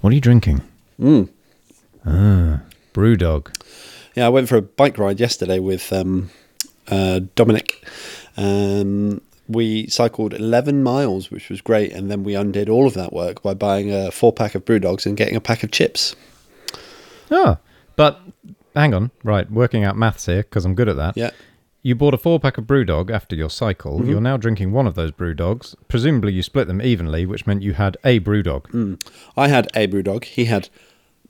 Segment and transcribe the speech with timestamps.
[0.00, 0.62] What are you drinking?
[1.00, 1.28] Mm.
[2.06, 2.60] Ah,
[2.94, 3.54] Brewdog.
[4.14, 6.30] Yeah, I went for a bike ride yesterday with um,
[6.88, 7.86] uh, Dominic.
[8.36, 13.12] Um, we cycled 11 miles, which was great, and then we undid all of that
[13.12, 16.14] work by buying a four pack of Brewdogs and getting a pack of chips.
[17.30, 17.58] Ah,
[17.96, 18.20] but
[18.76, 19.10] hang on.
[19.24, 21.16] Right, working out maths here because I'm good at that.
[21.16, 21.30] Yeah.
[21.88, 24.00] You bought a four pack of Brewdog after your cycle.
[24.00, 24.10] Mm-hmm.
[24.10, 25.74] You're now drinking one of those Brewdogs.
[25.88, 28.64] Presumably, you split them evenly, which meant you had a Brewdog.
[28.72, 29.02] Mm.
[29.38, 30.24] I had a Brewdog.
[30.24, 30.68] He had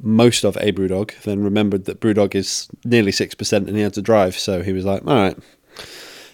[0.00, 4.02] most of a Brewdog, then remembered that Brewdog is nearly 6% and he had to
[4.02, 4.36] drive.
[4.36, 5.38] So he was like, all right.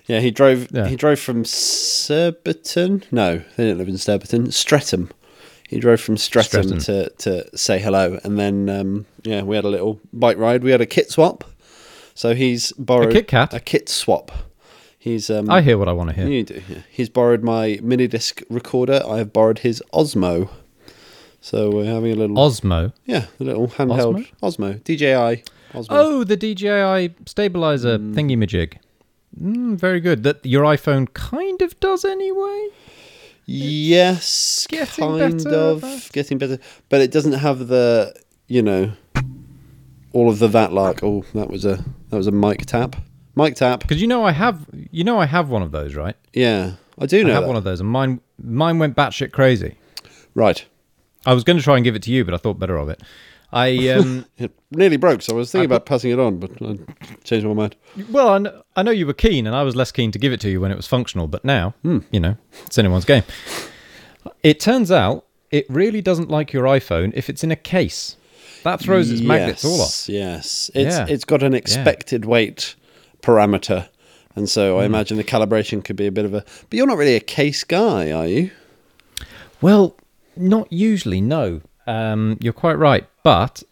[0.06, 0.68] Yeah, he drove.
[0.70, 0.86] Yeah.
[0.86, 3.04] He drove from Surbiton.
[3.10, 4.52] No, they didn't live in Surbiton.
[4.52, 5.10] Streatham.
[5.68, 7.10] He drove from Streatham, Streatham.
[7.18, 10.62] to to say hello, and then um, yeah, we had a little bike ride.
[10.62, 11.44] We had a kit swap.
[12.14, 13.52] So he's borrowed a Kit Kat?
[13.54, 14.30] a kit swap.
[14.98, 16.26] He's um, I hear what I want to hear.
[16.28, 16.62] you do.
[16.68, 16.78] Yeah.
[16.90, 19.02] He's borrowed my mini disc recorder.
[19.06, 20.48] I have borrowed his Osmo.
[21.40, 22.92] So we're having a little Osmo.
[23.04, 25.42] yeah, a little handheld Osmo, DJI
[25.74, 25.86] Osmo.
[25.90, 28.14] Oh, the DJI stabilizer Mm.
[28.14, 28.78] thingy-majig.
[29.38, 30.22] Mm, very good.
[30.22, 32.68] That your iPhone kind of does anyway.
[33.46, 36.58] yes, getting kind better, of but- getting better,
[36.88, 38.14] but it doesn't have the
[38.46, 38.92] you know
[40.12, 41.00] all of the that lark.
[41.02, 41.84] Oh, that was a
[42.14, 42.94] that was a mic tap.
[43.34, 43.80] Mic tap.
[43.80, 46.14] Because you know I have, you know I have one of those, right?
[46.32, 47.30] Yeah, I do know.
[47.30, 47.48] I have that.
[47.48, 49.76] one of those, and mine, mine went batshit crazy.
[50.34, 50.64] Right.
[51.26, 52.88] I was going to try and give it to you, but I thought better of
[52.88, 53.02] it.
[53.52, 56.50] I um, It nearly broke, so I was thinking I about passing it on, but
[56.62, 56.78] I
[57.24, 57.74] changed my mind.
[58.10, 60.32] well, I know, I know you were keen, and I was less keen to give
[60.32, 61.26] it to you when it was functional.
[61.26, 63.24] But now, you know, it's anyone's game.
[64.44, 68.16] It turns out it really doesn't like your iPhone if it's in a case.
[68.64, 70.08] That throws its magnets all off.
[70.08, 71.06] Yes, Yes, it's Yeah.
[71.08, 72.74] it's got an expected weight
[73.22, 73.88] parameter,
[74.36, 76.44] and so I imagine the calibration could be a bit of a.
[76.68, 78.50] But you're not really a case guy, are you?
[79.60, 79.96] Well,
[80.36, 81.60] not usually, no.
[81.86, 83.06] Um, you're quite right.
[83.22, 83.62] But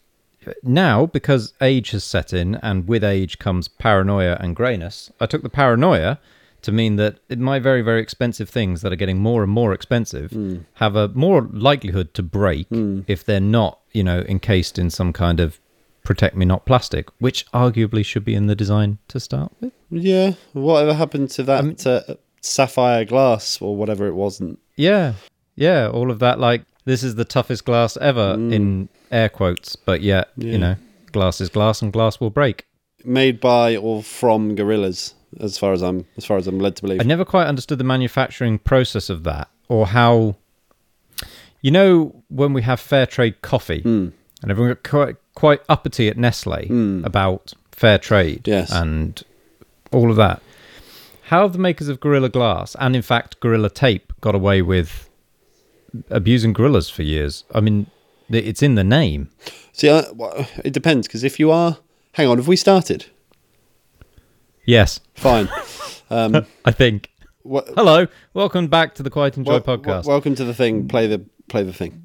[0.62, 5.42] now, because age has set in, and with age comes paranoia and greyness, I took
[5.42, 6.18] the paranoia
[6.62, 10.30] to mean that my very, very expensive things that are getting more and more expensive
[10.30, 10.58] hmm.
[10.74, 13.00] have a more likelihood to break hmm.
[13.06, 15.60] if they're not, you know, encased in some kind of
[16.04, 19.72] protect me not plastic, which arguably should be in the design to start with.
[19.90, 20.32] Yeah.
[20.52, 24.58] Whatever happened to that uh, sapphire glass or whatever it wasn't?
[24.76, 25.14] Yeah,
[25.54, 26.38] yeah, all of that.
[26.38, 28.52] Like this is the toughest glass ever hmm.
[28.52, 30.52] in air quotes, but yet Yeah.
[30.52, 30.76] you know,
[31.12, 32.66] glass is glass, and glass will break.
[33.04, 36.82] Made by or from gorillas, as far as I'm as far as I'm led to
[36.82, 37.00] believe.
[37.00, 40.36] I never quite understood the manufacturing process of that, or how.
[41.60, 44.08] You know, when we have fair trade coffee, hmm.
[44.42, 47.04] and everyone got quite, quite uppity at Nestle hmm.
[47.04, 48.72] about fair trade, Yes.
[48.72, 49.22] and
[49.92, 50.42] all of that.
[51.26, 55.08] How have the makers of Gorilla Glass and, in fact, Gorilla Tape got away with
[56.10, 57.44] abusing gorillas for years?
[57.54, 57.86] I mean,
[58.28, 59.30] it's in the name.
[59.72, 61.78] See, I, well, it depends because if you are,
[62.12, 63.06] hang on, have we started?
[64.64, 65.48] Yes, Fine.
[66.10, 67.08] Um, I think.
[67.42, 70.04] what, Hello, welcome back to the Quiet Enjoy wel- podcast.
[70.04, 70.86] wel- welcome to the thing.
[70.86, 72.01] Play the play the thing.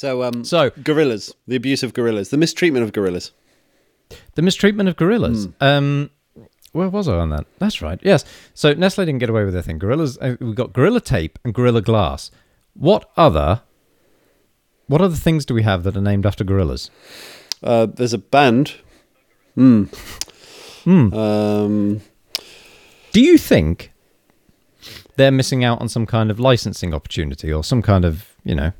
[0.00, 3.32] So, um, So- gorillas, the abuse of gorillas, the mistreatment of gorillas.
[4.34, 5.48] The mistreatment of gorillas.
[5.60, 6.08] Um,
[6.72, 7.44] where was I on that?
[7.58, 8.00] That's right.
[8.02, 8.24] Yes.
[8.54, 9.78] So Nestle didn't get away with their thing.
[9.78, 10.16] Gorillas.
[10.16, 12.30] Uh, we got Gorilla Tape and Gorilla Glass.
[12.72, 13.60] What other?
[14.86, 16.90] What other things do we have that are named after gorillas?
[17.62, 18.76] Uh, there's a band.
[19.54, 19.84] Hmm.
[20.84, 21.12] Hmm.
[21.12, 22.00] Um,
[23.12, 23.92] Do you think
[25.16, 28.72] they're missing out on some kind of licensing opportunity or some kind of you know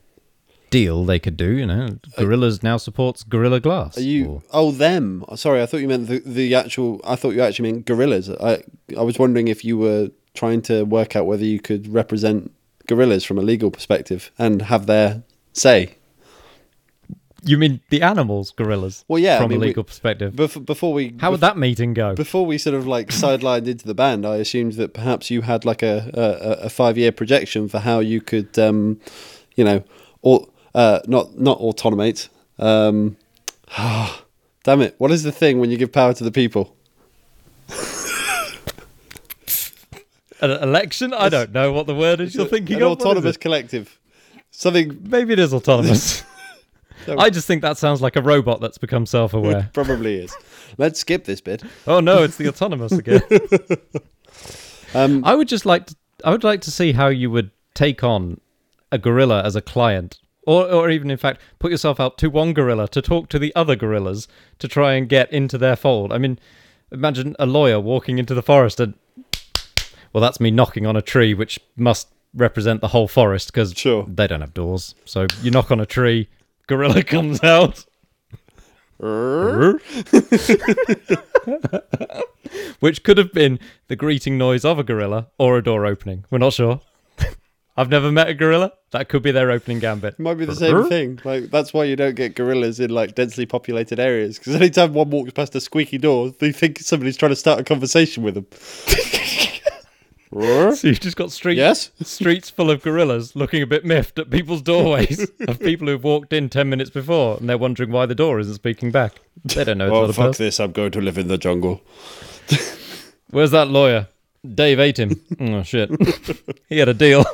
[0.71, 1.51] deal they could do?
[1.57, 1.89] You know,
[2.19, 3.99] Gorillaz now supports Gorilla Glass.
[3.99, 4.27] are you?
[4.27, 5.25] or- Oh, them.
[5.37, 7.01] Sorry, I thought you meant the, the actual.
[7.05, 8.31] I thought you actually meant gorillas.
[8.31, 8.63] I
[8.97, 12.53] I was wondering if you were trying to work out whether you could represent
[12.87, 15.23] gorillas from a legal perspective and have their
[15.53, 15.95] say.
[17.43, 19.03] You mean the animals, gorillas?
[19.09, 20.35] Well, yeah, I from mean, a we- legal perspective.
[20.35, 22.15] Bef- before we How would that meeting go?
[22.15, 25.65] before we sort of like sidelined into the band, I assumed that perhaps you had
[25.65, 29.01] like a a, a five year projection for how you could, um,
[29.57, 29.83] you know,
[30.21, 32.29] or uh, not not autonomate.
[32.59, 33.17] Um,
[33.77, 34.95] damn it!
[34.99, 36.77] What is the thing when you give power to the people?
[40.41, 41.13] An election?
[41.13, 42.93] I don't know what the word is you're thinking An of.
[42.93, 43.99] Autonomous collective.
[44.51, 44.99] Something.
[45.09, 46.25] Maybe it is autonomous.
[47.09, 49.71] I just think that sounds like a robot that's become self-aware.
[49.73, 50.37] Probably is.
[50.77, 51.63] Let's skip this bit.
[51.87, 53.23] oh no, it's the autonomous again.
[54.95, 58.03] Um, I would just like to, I would like to see how you would take
[58.03, 58.41] on
[58.91, 60.19] a gorilla as a client.
[60.47, 63.55] Or, or even in fact, put yourself out to one gorilla to talk to the
[63.55, 64.27] other gorillas
[64.59, 66.13] to try and get into their fold.
[66.13, 66.39] I mean,
[66.91, 68.95] imagine a lawyer walking into the forest and,
[70.13, 74.07] well, that's me knocking on a tree, which must represent the whole forest because Sure.
[74.09, 74.95] they don't have doors.
[75.05, 76.29] So you knock on a tree,
[76.67, 77.85] gorilla comes out.
[82.81, 83.59] Which could have been
[83.89, 86.25] the greeting noise of a gorilla or a door opening.
[86.31, 86.81] We're not sure.
[87.81, 88.75] I've never met a gorilla.
[88.91, 90.19] That could be their opening gambit.
[90.19, 91.19] Might be the same thing.
[91.25, 95.09] Like that's why you don't get gorillas in like densely populated areas because anytime one
[95.09, 98.47] walks past a squeaky door, they think somebody's trying to start a conversation with them.
[100.33, 101.91] So you've just got streets, yes.
[102.03, 106.33] streets full of gorillas looking a bit miffed at people's doorways of people who've walked
[106.33, 109.15] in 10 minutes before and they're wondering why the door isn't speaking back.
[109.45, 110.45] They don't know it's Oh not fuck person.
[110.47, 110.61] this!
[110.61, 111.81] I'm going to live in the jungle.
[113.31, 114.07] Where's that lawyer?
[114.55, 115.21] Dave ate him.
[115.41, 115.91] oh, shit.
[116.69, 117.25] he had a deal.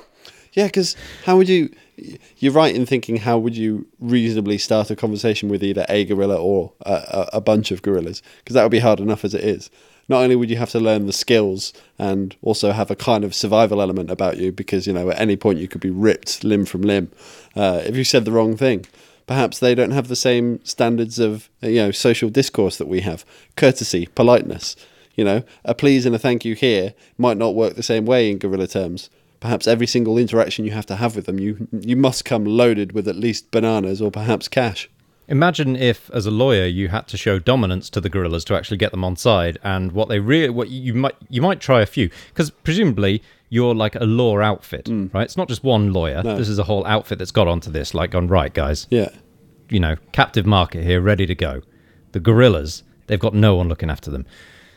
[0.56, 1.70] Yeah, because how would you?
[2.38, 6.36] You're right in thinking how would you reasonably start a conversation with either a gorilla
[6.36, 8.22] or a, a, bunch of gorillas?
[8.38, 9.70] Because that would be hard enough as it is.
[10.08, 13.34] Not only would you have to learn the skills and also have a kind of
[13.34, 16.64] survival element about you, because you know at any point you could be ripped limb
[16.64, 17.10] from limb
[17.54, 18.86] uh, if you said the wrong thing.
[19.26, 23.02] Perhaps they don't have the same standards of uh, you know social discourse that we
[23.02, 23.26] have,
[23.56, 24.74] courtesy, politeness.
[25.16, 28.30] You know, a please and a thank you here might not work the same way
[28.30, 29.10] in gorilla terms.
[29.40, 32.92] Perhaps every single interaction you have to have with them, you you must come loaded
[32.92, 34.88] with at least bananas or perhaps cash.
[35.28, 38.76] Imagine if, as a lawyer, you had to show dominance to the gorillas to actually
[38.76, 41.86] get them on side, and what they really, what you might, you might try a
[41.86, 45.12] few, because presumably you're like a law outfit, mm.
[45.12, 45.24] right?
[45.24, 46.22] It's not just one lawyer.
[46.22, 46.36] No.
[46.36, 48.86] This is a whole outfit that's got onto this, like gone right, guys.
[48.88, 49.10] Yeah.
[49.68, 51.62] you know, captive market here, ready to go.
[52.12, 54.26] The gorillas, they've got no one looking after them.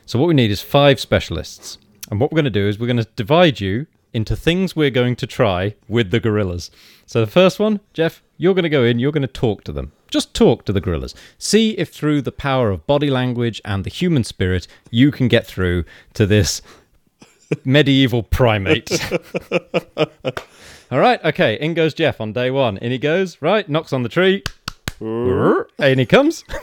[0.06, 1.78] So what we need is five specialists.
[2.10, 4.90] And what we're going to do is we're going to divide you into things we're
[4.90, 6.72] going to try with the gorillas.
[7.06, 9.72] So the first one, Jeff, you're going to go in, you're going to talk to
[9.72, 9.92] them.
[10.10, 11.14] Just talk to the gorillas.
[11.38, 15.46] See if through the power of body language and the human spirit, you can get
[15.46, 16.62] through to this
[17.64, 18.90] medieval primate.
[20.92, 22.78] All right, okay, in goes Jeff on day one.
[22.78, 24.44] In he goes, right, knocks on the tree.
[25.78, 26.44] and he comes.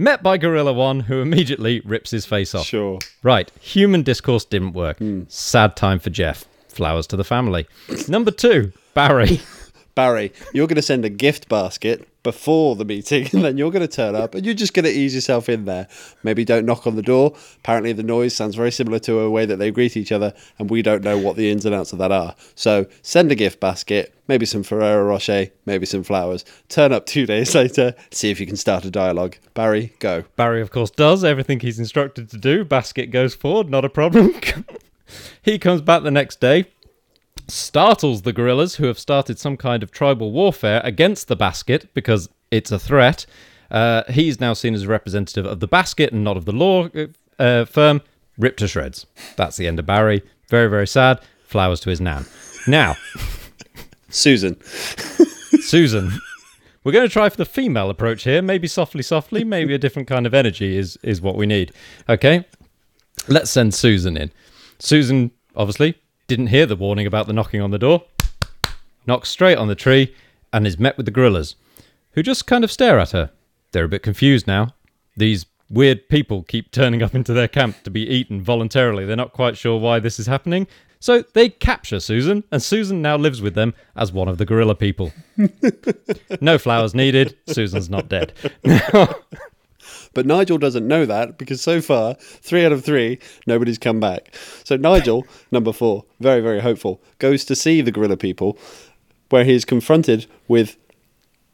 [0.00, 2.64] Met by Gorilla One, who immediately rips his face off.
[2.64, 2.98] Sure.
[3.22, 4.96] Right, human discourse didn't work.
[4.96, 5.24] Hmm.
[5.28, 6.46] Sad time for Jeff.
[6.68, 7.68] Flowers to the family.
[8.08, 9.42] Number two, Barry.
[9.94, 13.86] Barry, you're going to send a gift basket before the meeting, and then you're going
[13.86, 15.88] to turn up, and you're just going to ease yourself in there.
[16.22, 17.34] Maybe don't knock on the door.
[17.58, 20.70] Apparently, the noise sounds very similar to a way that they greet each other, and
[20.70, 22.34] we don't know what the ins and outs of that are.
[22.54, 26.44] So, send a gift basket, maybe some Ferrero Rocher, maybe some flowers.
[26.68, 29.36] Turn up two days later, see if you can start a dialogue.
[29.54, 30.24] Barry, go.
[30.36, 32.64] Barry, of course, does everything he's instructed to do.
[32.64, 34.34] Basket goes forward, not a problem.
[35.42, 36.66] he comes back the next day,
[37.50, 42.28] startles the gorillas who have started some kind of tribal warfare against the basket because
[42.50, 43.26] it's a threat.
[43.70, 46.88] Uh, he's now seen as a representative of the basket and not of the law
[47.38, 48.02] uh, firm.
[48.38, 49.06] Ripped to shreds.
[49.36, 50.22] That's the end of Barry.
[50.48, 51.20] Very, very sad.
[51.44, 52.24] Flowers to his nan.
[52.66, 52.96] Now,
[54.08, 54.60] Susan.
[54.62, 56.10] Susan.
[56.82, 58.40] We're going to try for the female approach here.
[58.40, 59.44] Maybe softly, softly.
[59.44, 61.72] Maybe a different kind of energy is is what we need.
[62.08, 62.46] Okay,
[63.28, 64.32] let's send Susan in.
[64.78, 65.96] Susan obviously
[66.30, 68.04] didn't hear the warning about the knocking on the door.
[69.04, 70.14] Knocks straight on the tree
[70.52, 71.56] and is met with the gorillas,
[72.12, 73.32] who just kind of stare at her.
[73.72, 74.74] They're a bit confused now.
[75.16, 79.04] These weird people keep turning up into their camp to be eaten voluntarily.
[79.04, 80.68] They're not quite sure why this is happening.
[81.00, 84.76] So they capture Susan, and Susan now lives with them as one of the gorilla
[84.76, 85.12] people.
[86.40, 87.36] no flowers needed.
[87.48, 88.32] Susan's not dead.
[90.14, 94.34] But Nigel doesn't know that because so far, three out of three, nobody's come back.
[94.64, 98.58] So Nigel, number four, very, very hopeful, goes to see the gorilla people
[99.28, 100.76] where he is confronted with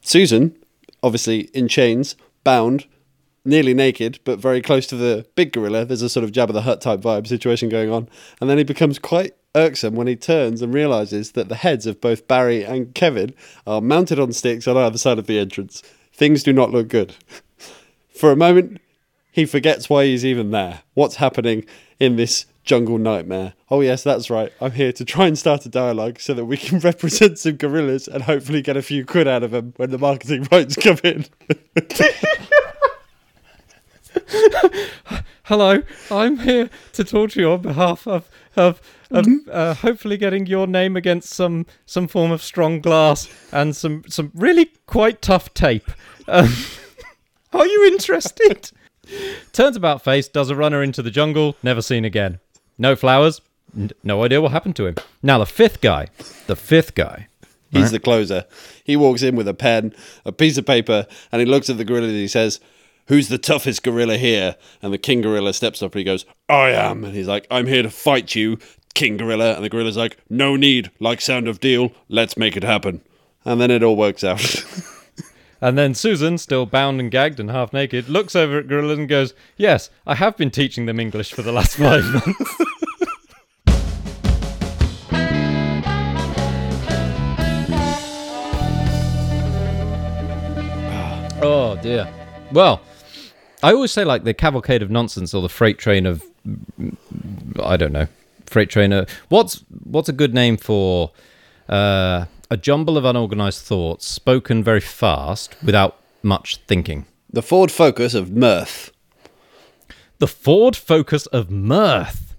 [0.00, 0.56] Susan,
[1.02, 2.86] obviously in chains, bound,
[3.44, 5.84] nearly naked, but very close to the big gorilla.
[5.84, 8.08] There's a sort of Jabba the Hutt type vibe situation going on.
[8.40, 12.00] And then he becomes quite irksome when he turns and realizes that the heads of
[12.00, 13.34] both Barry and Kevin
[13.66, 15.82] are mounted on sticks on either side of the entrance.
[16.12, 17.14] Things do not look good.
[18.16, 18.80] For a moment,
[19.30, 20.80] he forgets why he's even there.
[20.94, 21.66] What's happening
[22.00, 23.52] in this jungle nightmare?
[23.70, 24.50] Oh, yes, that's right.
[24.58, 28.08] I'm here to try and start a dialogue so that we can represent some gorillas
[28.08, 31.26] and hopefully get a few quid out of them when the marketing rights come in.
[35.42, 38.80] Hello, I'm here to talk to you on behalf of of,
[39.10, 44.04] of uh, hopefully getting your name against some some form of strong glass and some
[44.08, 45.90] some really quite tough tape.
[46.26, 46.48] Um,
[47.58, 48.70] are you interested?
[49.52, 52.40] Turns about face, does a runner into the jungle, never seen again.
[52.78, 53.40] No flowers,
[53.76, 54.96] n- no idea what happened to him.
[55.22, 56.08] Now the fifth guy,
[56.46, 57.28] the fifth guy.
[57.70, 58.46] He's the closer.
[58.84, 59.92] He walks in with a pen,
[60.24, 62.58] a piece of paper, and he looks at the gorilla and he says,
[63.08, 64.56] Who's the toughest gorilla here?
[64.80, 67.04] And the king gorilla steps up and he goes, I am.
[67.04, 68.58] And he's like, I'm here to fight you,
[68.94, 69.54] king gorilla.
[69.54, 70.90] And the gorilla's like, No need.
[71.00, 71.92] Like sound of deal.
[72.08, 73.02] Let's make it happen.
[73.44, 74.40] And then it all works out.
[75.66, 79.08] And then Susan, still bound and gagged and half naked, looks over at Gorilla and
[79.08, 82.54] goes, Yes, I have been teaching them English for the last five months.
[91.42, 92.14] oh dear.
[92.52, 92.80] Well,
[93.60, 96.22] I always say like the cavalcade of nonsense or the freight train of
[97.60, 98.06] I don't know.
[98.46, 99.04] Freight trainer.
[99.30, 101.10] What's what's a good name for
[101.68, 107.06] uh, a jumble of unorganized thoughts spoken very fast without much thinking?
[107.32, 108.92] the Ford Focus of mirth.
[110.18, 112.34] The Ford Focus of Mirth.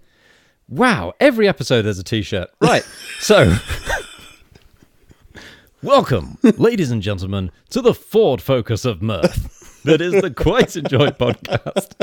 [0.68, 2.50] Wow, every episode there's a t shirt.
[2.60, 2.82] Right,
[3.20, 3.56] so.
[5.84, 9.84] Welcome, ladies and gentlemen, to the Ford Focus of Mirth.
[9.84, 11.94] That is the Quite Enjoyed podcast.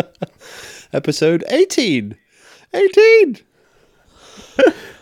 [0.93, 2.17] Episode 18.
[2.73, 3.39] 18.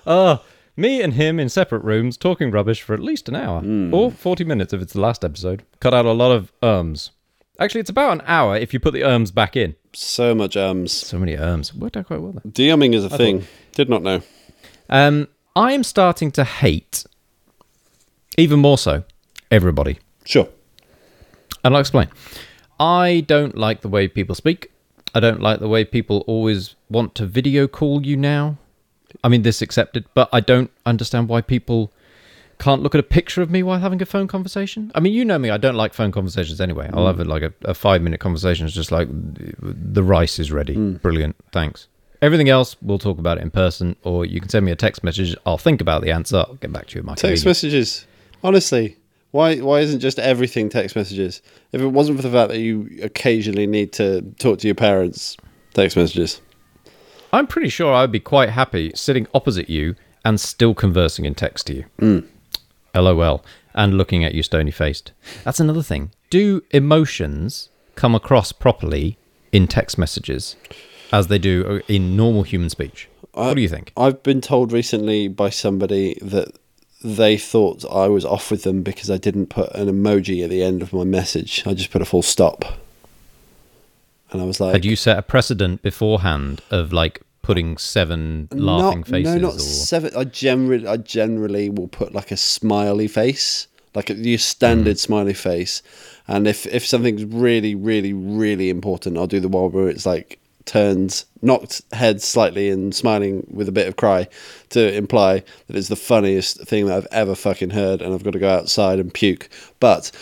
[0.06, 0.42] Ah,
[0.76, 3.62] me and him in separate rooms talking rubbish for at least an hour
[3.92, 5.62] or 40 minutes if it's the last episode.
[5.80, 7.10] Cut out a lot of ums.
[7.58, 9.74] Actually, it's about an hour if you put the ums back in.
[9.92, 10.92] So much ums.
[10.92, 11.74] So many ums.
[11.74, 12.50] Worked out quite well there.
[12.50, 13.44] DMing is a thing.
[13.72, 14.22] Did not know.
[14.88, 17.04] Um, I am starting to hate,
[18.38, 19.04] even more so,
[19.50, 19.98] everybody.
[20.24, 20.48] Sure.
[21.64, 22.08] And I'll explain.
[22.80, 24.72] I don't like the way people speak.
[25.14, 28.56] I don't like the way people always want to video call you now.
[29.22, 31.92] I mean, this accepted, but I don't understand why people
[32.58, 34.92] can't look at a picture of me while having a phone conversation.
[34.94, 36.88] I mean, you know me, I don't like phone conversations anyway.
[36.92, 37.06] I'll mm.
[37.08, 38.66] have a, like a, a five minute conversation.
[38.66, 40.76] It's just like the rice is ready.
[40.76, 41.02] Mm.
[41.02, 41.36] Brilliant.
[41.52, 41.88] Thanks.
[42.20, 45.02] Everything else, we'll talk about it in person, or you can send me a text
[45.02, 45.34] message.
[45.44, 46.36] I'll think about the answer.
[46.36, 48.06] I'll get back to you at my Text messages.
[48.44, 48.96] Honestly,
[49.32, 51.42] why why isn't just everything text messages?
[51.72, 55.36] If it wasn't for the fact that you occasionally need to talk to your parents,
[55.74, 56.40] text messages.
[57.32, 61.66] I'm pretty sure I'd be quite happy sitting opposite you and still conversing in text
[61.68, 61.84] to you.
[61.98, 62.26] Mm.
[62.94, 63.44] LOL.
[63.74, 65.12] And looking at you stony faced.
[65.44, 66.10] That's another thing.
[66.28, 69.16] Do emotions come across properly
[69.50, 70.56] in text messages
[71.10, 73.08] as they do in normal human speech?
[73.32, 73.92] what do you think?
[73.96, 76.54] I've been told recently by somebody that
[77.02, 80.62] they thought I was off with them because I didn't put an emoji at the
[80.62, 81.62] end of my message.
[81.66, 82.78] I just put a full stop.
[84.32, 89.00] And I was like, Had you set a precedent beforehand of like putting seven laughing
[89.00, 89.34] not, faces?
[89.34, 89.58] No, not or...
[89.58, 90.12] seven.
[90.16, 95.00] I generally, I generally will put like a smiley face, like a, your standard Mm.
[95.00, 95.82] smiley face.
[96.26, 100.38] And if if something's really, really, really important, I'll do the one where it's like
[100.64, 104.28] turns, knocked head slightly, and smiling with a bit of cry
[104.70, 108.32] to imply that it's the funniest thing that I've ever fucking heard, and I've got
[108.34, 109.48] to go outside and puke.
[109.80, 110.12] But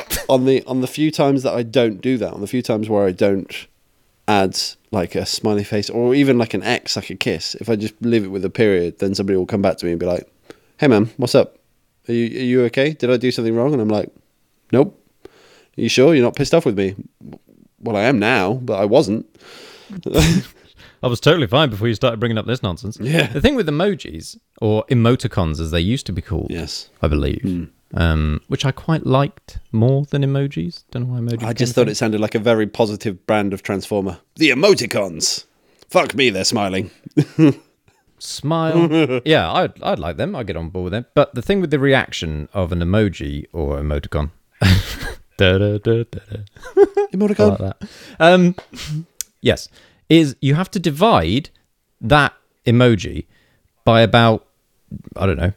[0.28, 2.88] on the on the few times that I don't do that, on the few times
[2.88, 3.66] where I don't
[4.28, 4.58] add
[4.90, 7.94] like a smiley face or even like an X, like a kiss, if I just
[8.00, 10.28] leave it with a period, then somebody will come back to me and be like,
[10.78, 11.58] "Hey, man, what's up?
[12.08, 12.92] Are you are you okay?
[12.92, 14.10] Did I do something wrong?" And I'm like,
[14.72, 15.00] "Nope.
[15.24, 16.94] Are you sure you're not pissed off with me?"
[17.80, 19.26] Well, I am now, but I wasn't.
[21.02, 22.98] I was totally fine before you started bringing up this nonsense.
[23.00, 23.26] Yeah.
[23.26, 26.88] The thing with emojis, or emoticons as they used to be called, Yes.
[27.02, 27.64] I believe, hmm.
[27.96, 30.84] Um, which I quite liked more than emojis.
[30.90, 31.44] Don't know why emojis.
[31.44, 34.18] I just thought it sounded like a very positive brand of Transformer.
[34.36, 35.44] The emoticons.
[35.88, 36.90] Fuck me, they're smiling.
[38.18, 39.20] smile.
[39.24, 40.36] yeah, I'd I'd like them.
[40.36, 41.06] I'd get on board with them.
[41.14, 44.30] But the thing with the reaction of an emoji or emoticon.
[45.36, 46.04] da, da, da,
[47.12, 47.58] Emoticon.
[47.58, 47.88] like that.
[48.18, 48.54] Um,
[49.40, 49.68] yes,
[50.08, 51.50] is you have to divide
[52.00, 52.34] that
[52.66, 53.26] emoji
[53.84, 54.46] by about
[55.16, 55.52] I don't know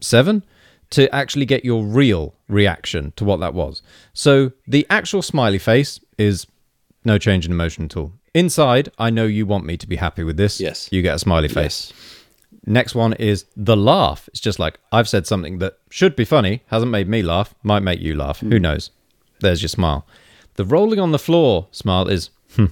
[0.00, 0.44] seven
[0.90, 3.82] to actually get your real reaction to what that was.
[4.12, 6.46] So the actual smiley face is
[7.04, 8.12] no change in emotion at all.
[8.34, 10.60] Inside, I know you want me to be happy with this.
[10.60, 10.88] Yes.
[10.92, 11.92] you get a smiley face.
[12.66, 14.28] Next one is the laugh.
[14.28, 17.80] It's just like I've said something that should be funny, hasn't made me laugh, might
[17.80, 18.40] make you laugh.
[18.40, 18.90] Who knows?
[19.40, 20.04] There's your smile.
[20.56, 22.66] The rolling on the floor smile is hmm.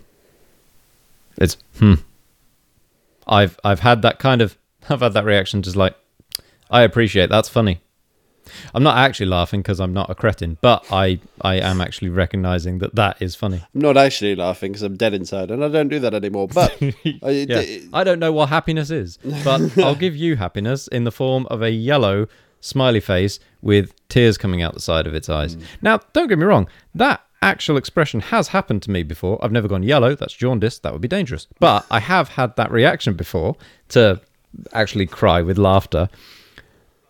[1.36, 1.94] It's hmm.
[3.26, 5.96] I've I've had that kind of I've had that reaction just like
[6.70, 7.80] I appreciate that's funny.
[8.74, 12.78] I'm not actually laughing because I'm not a cretin, but I I am actually recognizing
[12.78, 13.62] that that is funny.
[13.74, 16.48] I'm not actually laughing because I'm dead inside, and I don't do that anymore.
[16.48, 16.76] But
[17.22, 17.78] I, Yeah.
[17.92, 21.62] I don't know what happiness is, but I'll give you happiness in the form of
[21.62, 22.26] a yellow
[22.60, 25.56] smiley face with tears coming out the side of its eyes.
[25.56, 25.62] Mm.
[25.82, 29.38] Now, don't get me wrong, that actual expression has happened to me before.
[29.44, 31.46] I've never gone yellow, that's jaundice, that would be dangerous.
[31.60, 33.56] But I have had that reaction before
[33.90, 34.20] to
[34.72, 36.08] actually cry with laughter.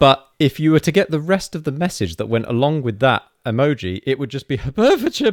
[0.04, 2.98] But if you were to get the rest of the message that went along with
[2.98, 5.32] that emoji, it would just be because you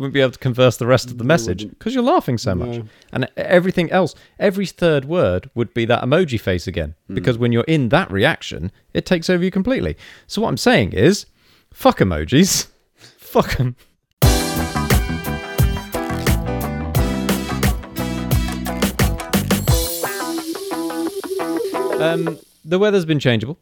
[0.00, 2.82] wouldn't be able to converse the rest of the message because you're laughing so much.
[3.12, 7.14] And everything else, every third word would be that emoji face again hmm.
[7.14, 9.96] because when you're in that reaction, it takes over you completely.
[10.26, 11.26] So what I'm saying is,
[11.72, 12.66] fuck emojis,
[12.96, 13.76] fuck them.
[22.00, 23.58] Um, the weather's been changeable,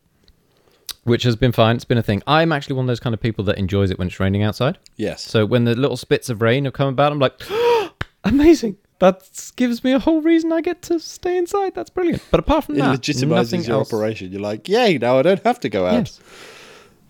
[1.04, 1.76] which has been fine.
[1.76, 2.22] It's been a thing.
[2.26, 4.78] I'm actually one of those kind of people that enjoys it when it's raining outside.
[4.96, 7.40] yes, So when the little spits of rain have come about, I'm like,
[8.24, 8.76] amazing.
[9.00, 11.74] That gives me a whole reason I get to stay inside.
[11.74, 12.22] That's brilliant.
[12.30, 13.92] But apart from it that, legitimizes your else.
[13.92, 14.30] operation.
[14.32, 14.98] You're like, yay!
[14.98, 15.94] Now I don't have to go out.
[15.94, 16.20] Yes,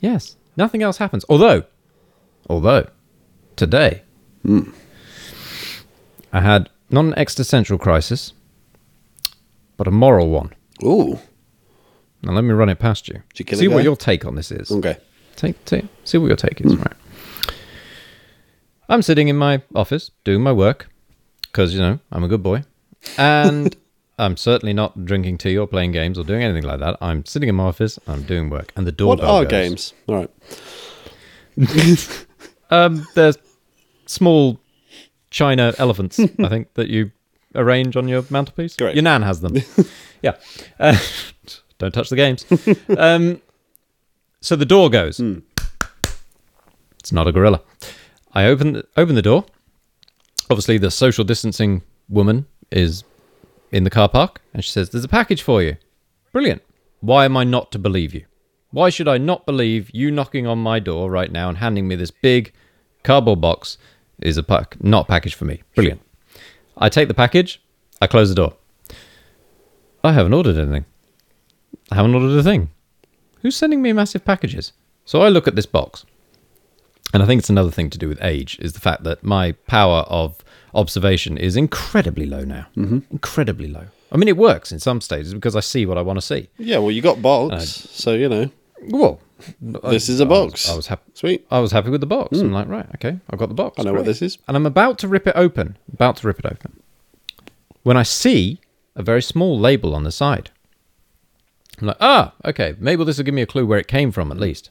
[0.01, 1.25] yes, nothing else happens.
[1.29, 1.65] Although,
[2.49, 2.89] although
[3.57, 4.03] today
[4.43, 4.71] Hmm.
[6.33, 8.33] I had not an existential crisis,
[9.77, 10.53] but a moral one.
[10.85, 11.19] Ooh,
[12.23, 13.23] Now let me run it past you.
[13.37, 14.71] You See what your take on this is.
[14.71, 14.97] okay.
[15.37, 16.77] Take, take, see what your take is.
[16.77, 16.93] Right.
[18.89, 20.89] I'm sitting in my office doing my work
[21.43, 22.65] because you know I'm a good boy,
[23.19, 23.75] and
[24.19, 26.97] I'm certainly not drinking tea or playing games or doing anything like that.
[27.01, 27.99] I'm sitting in my office.
[28.07, 29.27] I'm doing work, and the doorbell.
[29.27, 29.51] What are goes.
[29.51, 29.95] games?
[30.09, 30.31] All right.
[32.71, 33.37] Um, there's
[34.07, 34.59] small
[35.31, 36.19] china elephants.
[36.19, 37.13] I think that you
[37.55, 38.77] arrange on your mantelpiece.
[38.77, 38.95] Correct.
[38.95, 39.57] Your nan has them.
[40.23, 40.37] yeah.
[40.79, 40.99] Uh,
[41.79, 42.45] don't touch the games.
[42.99, 43.41] um,
[44.41, 45.21] so the door goes.
[46.99, 47.61] It's not a gorilla.
[48.33, 49.45] I open the, open the door.
[50.51, 53.05] Obviously, the social distancing woman is
[53.71, 55.77] in the car park, and she says, "There's a package for you."
[56.33, 56.63] Brilliant.
[57.01, 58.25] Why am I not to believe you?
[58.71, 61.95] Why should I not believe you knocking on my door right now and handing me
[61.95, 62.53] this big
[63.05, 63.79] cardboard box
[64.21, 65.63] is a pack, not a package for me?
[65.75, 66.01] Brilliant.
[66.77, 67.63] I take the package.
[68.01, 68.55] I close the door.
[70.03, 70.85] I haven't ordered anything.
[71.91, 72.71] I haven't ordered a thing.
[73.41, 74.73] Who's sending me massive packages?
[75.05, 76.05] So I look at this box.
[77.13, 79.53] And I think it's another thing to do with age is the fact that my
[79.67, 80.43] power of
[80.75, 82.67] observation is incredibly low now.
[82.77, 83.01] Mm-hmm.
[83.11, 83.87] Incredibly low.
[84.11, 86.49] I mean, it works in some stages because I see what I want to see.
[86.59, 88.51] Yeah, well, you got box, so you know
[88.83, 89.21] Well,
[89.61, 90.69] this is a box.
[90.69, 91.11] I was happy.
[91.15, 91.47] Sweet.
[91.51, 92.39] I was happy with the box.
[92.39, 93.79] I'm like, right, okay, I've got the box.
[93.79, 94.39] I know what this is.
[94.49, 95.77] And I'm about to rip it open.
[95.93, 96.81] About to rip it open.
[97.83, 98.61] When I see
[98.97, 100.51] a very small label on the side.
[101.81, 104.31] I'm like, ah, okay, maybe this will give me a clue where it came from
[104.31, 104.71] at least.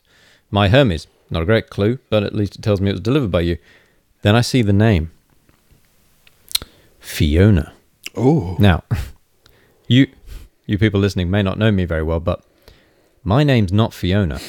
[0.49, 1.07] My Hermes.
[1.29, 3.57] Not a great clue, but at least it tells me it was delivered by you.
[4.21, 5.11] Then I see the name.
[6.99, 7.73] Fiona.
[8.15, 8.83] Oh, Now,
[9.87, 10.07] you
[10.65, 12.43] you people listening may not know me very well, but
[13.23, 14.39] my name's not Fiona.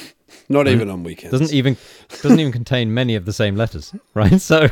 [0.48, 1.32] not even on weekends.
[1.38, 1.76] Doesn't even
[2.22, 4.40] doesn't even contain many of the same letters, right?
[4.40, 4.68] So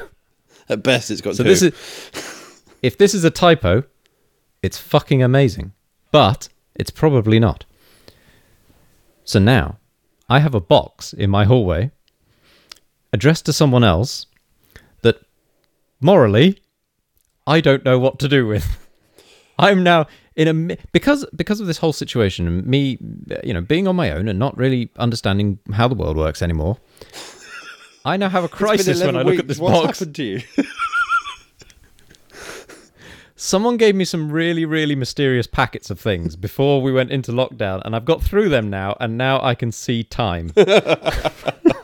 [0.68, 1.48] At best, it's got so two.
[1.48, 1.72] this is
[2.82, 3.84] if this is a typo,
[4.62, 5.72] it's fucking amazing.
[6.10, 7.64] But it's probably not.
[9.24, 9.78] So now
[10.28, 11.90] I have a box in my hallway
[13.12, 14.26] addressed to someone else
[15.02, 15.16] that
[16.00, 16.58] morally
[17.46, 18.78] I don't know what to do with.
[19.58, 22.98] I'm now in a because because of this whole situation and me
[23.44, 26.78] you know being on my own and not really understanding how the world works anymore.
[28.04, 29.98] I now have a crisis when 11 I look at this What's box.
[30.00, 30.40] happened to you?
[33.36, 37.82] Someone gave me some really, really mysterious packets of things before we went into lockdown,
[37.84, 40.52] and I've got through them now, and now I can see time.
[40.54, 41.74] but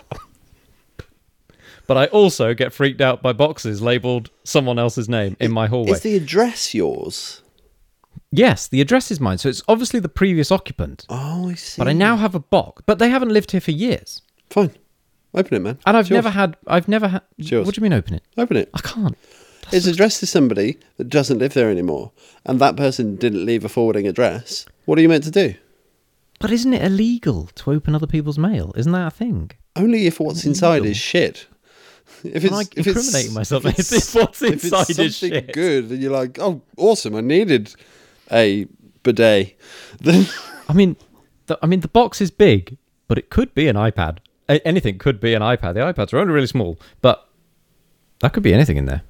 [1.90, 5.90] I also get freaked out by boxes labeled someone else's name in my hallway.
[5.90, 7.42] Is the address yours?
[8.30, 11.06] Yes, the address is mine, so it's obviously the previous occupant.
[11.08, 11.78] Oh, I see.
[11.80, 14.70] But I now have a box, but they haven't lived here for years, Fine.
[15.34, 15.78] Open it, man.
[15.86, 16.24] and I've It's yours.
[16.24, 16.56] never had.
[16.66, 17.22] I've never had.
[17.36, 17.66] Yours.
[17.66, 18.22] What do you mean open it?
[18.38, 18.70] Open it.
[18.74, 19.16] I can't.
[19.70, 22.12] It's addressed to somebody that doesn't live there anymore,
[22.46, 24.64] and that person didn't leave a forwarding address.
[24.86, 25.54] What are you meant to do?
[26.40, 28.72] But isn't it illegal to open other people's mail?
[28.76, 29.50] Isn't that a thing?
[29.76, 31.46] Only if what's inside is shit.
[32.24, 33.66] If I'm, like, if incriminating myself.
[33.66, 35.52] if it's- what's if it's is something shit.
[35.52, 37.14] good, and you're like, oh, awesome!
[37.14, 37.74] I needed
[38.32, 38.66] a
[39.02, 39.56] bidet.
[40.00, 40.26] Then
[40.68, 40.96] I mean,
[41.46, 44.18] the, I mean, the box is big, but it could be an iPad.
[44.48, 45.74] A- anything could be an iPad.
[45.74, 47.28] The iPads are only really small, but
[48.20, 49.02] that could be anything in there.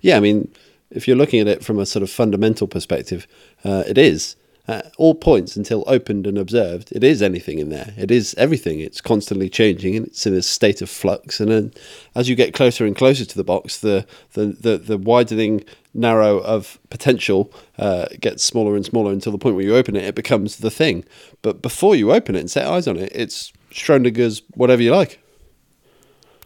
[0.00, 0.52] yeah, I mean,
[0.90, 3.26] if you're looking at it from a sort of fundamental perspective,
[3.64, 4.36] uh, it is.
[4.66, 7.92] at all points until opened and observed, it is anything in there.
[7.98, 8.80] It is everything.
[8.80, 11.38] It's constantly changing and it's in a state of flux.
[11.40, 11.72] And then
[12.14, 15.64] as you get closer and closer to the box, the the the, the widening
[15.94, 20.04] narrow of potential uh, gets smaller and smaller until the point where you open it,
[20.04, 21.04] it becomes the thing.
[21.42, 25.20] But before you open it and set eyes on it, it's Schrodinger's whatever you like.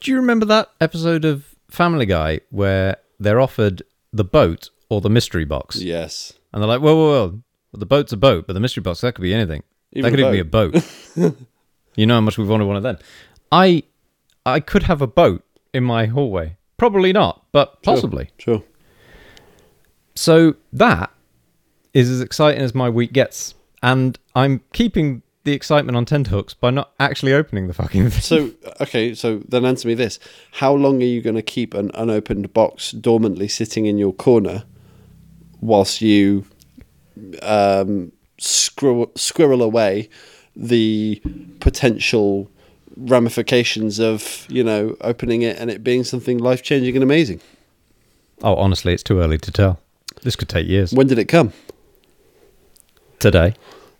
[0.00, 3.82] Do you remember that episode of Family Guy where they're offered
[4.12, 5.80] the boat or the mystery box?
[5.80, 6.34] Yes.
[6.52, 7.42] And they're like, whoa, whoa, whoa.
[7.72, 9.62] The boat's a boat, but the mystery box, that could be anything.
[9.92, 10.74] Even that could even be a boat.
[11.96, 12.98] you know how much we've wanted one of them.
[13.50, 13.82] I
[14.44, 16.56] I could have a boat in my hallway.
[16.76, 18.30] Probably not, but possibly.
[18.38, 18.62] Sure.
[20.18, 21.12] So that
[21.94, 23.54] is as exciting as my week gets.
[23.84, 28.20] And I'm keeping the excitement on tenterhooks by not actually opening the fucking thing.
[28.20, 28.50] So
[28.80, 30.18] okay, so then answer me this:
[30.54, 34.64] How long are you going to keep an unopened box dormantly sitting in your corner,
[35.60, 36.44] whilst you
[37.42, 40.08] um, squirrel, squirrel away
[40.56, 41.22] the
[41.60, 42.50] potential
[42.96, 47.40] ramifications of you know opening it and it being something life changing and amazing?
[48.42, 49.78] Oh, honestly, it's too early to tell.
[50.22, 50.92] This could take years.
[50.92, 51.52] When did it come?
[53.18, 53.54] Today,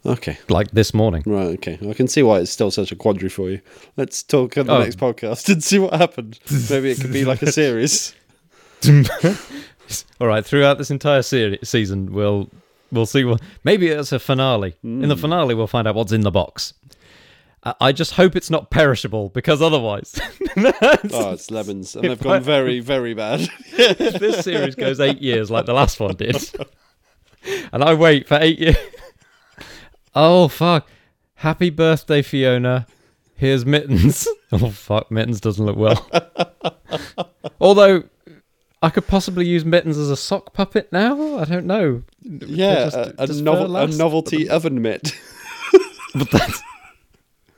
[0.07, 0.38] Okay.
[0.48, 1.22] like this morning.
[1.26, 1.78] Right, okay.
[1.88, 3.61] I can see why it's still such a quandary for you.
[3.96, 4.78] Let's talk on the Oh.
[4.78, 6.38] next podcast and see what happened.
[6.70, 8.14] Maybe it could be like a series.
[10.20, 12.48] All right, throughout this entire seri- season, we'll
[12.92, 13.40] we'll see what.
[13.64, 14.76] Maybe it's a finale.
[14.85, 15.20] In the hmm.
[15.20, 16.74] finale, we'll find out what's in the box.
[17.64, 20.14] I just hope it's not perishable because otherwise,
[20.57, 23.49] Oh, it's lemons, and they've gone very, very bad.
[23.73, 26.37] if this series goes eight years like the last one did,
[27.73, 28.77] and I wait for eight years.
[30.14, 30.88] Oh fuck!
[31.35, 32.87] Happy birthday, Fiona.
[33.37, 34.27] Here's Mittens.
[34.51, 36.09] Oh fuck, Mittens doesn't look well.
[37.61, 38.05] Although
[38.83, 41.38] I could possibly use Mittens as a sock puppet now.
[41.38, 42.03] I don't know.
[42.23, 45.12] yeah, Just- a, a, novel, a novelty oven mitt.
[46.14, 46.62] But that's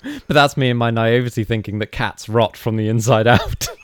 [0.02, 3.68] but that's me and my naivety thinking that cats rot from the inside out.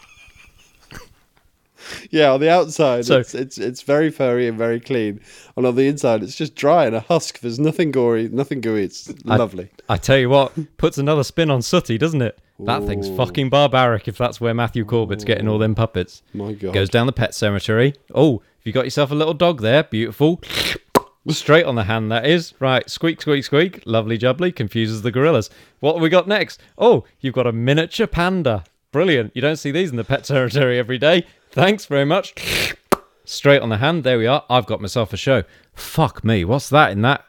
[2.10, 5.20] yeah, on the outside, So- it's, it's it's very furry and very clean,
[5.56, 7.40] and on the inside, it's just dry and a husk.
[7.40, 8.84] There's nothing gory, nothing gooey.
[8.84, 9.68] It's I- lovely.
[9.88, 12.38] I tell you what, puts another spin on Sooty, doesn't it?
[12.60, 16.22] That thing's fucking barbaric if that's where Matthew Corbett's getting all them puppets.
[16.32, 16.72] My God.
[16.72, 17.92] Goes down the pet cemetery.
[18.14, 20.40] Oh, if you got yourself a little dog there, beautiful.
[21.28, 22.54] Straight on the hand, that is.
[22.60, 23.82] Right, squeak, squeak, squeak.
[23.84, 24.54] Lovely jubbly.
[24.54, 25.50] Confuses the gorillas.
[25.80, 26.60] What have we got next?
[26.78, 28.64] Oh, you've got a miniature panda.
[28.92, 29.32] Brilliant.
[29.34, 31.26] You don't see these in the pet territory every day.
[31.50, 32.34] Thanks very much.
[33.24, 34.04] Straight on the hand.
[34.04, 34.44] There we are.
[34.48, 35.42] I've got myself a show.
[35.74, 36.44] Fuck me.
[36.44, 37.24] What's that in that?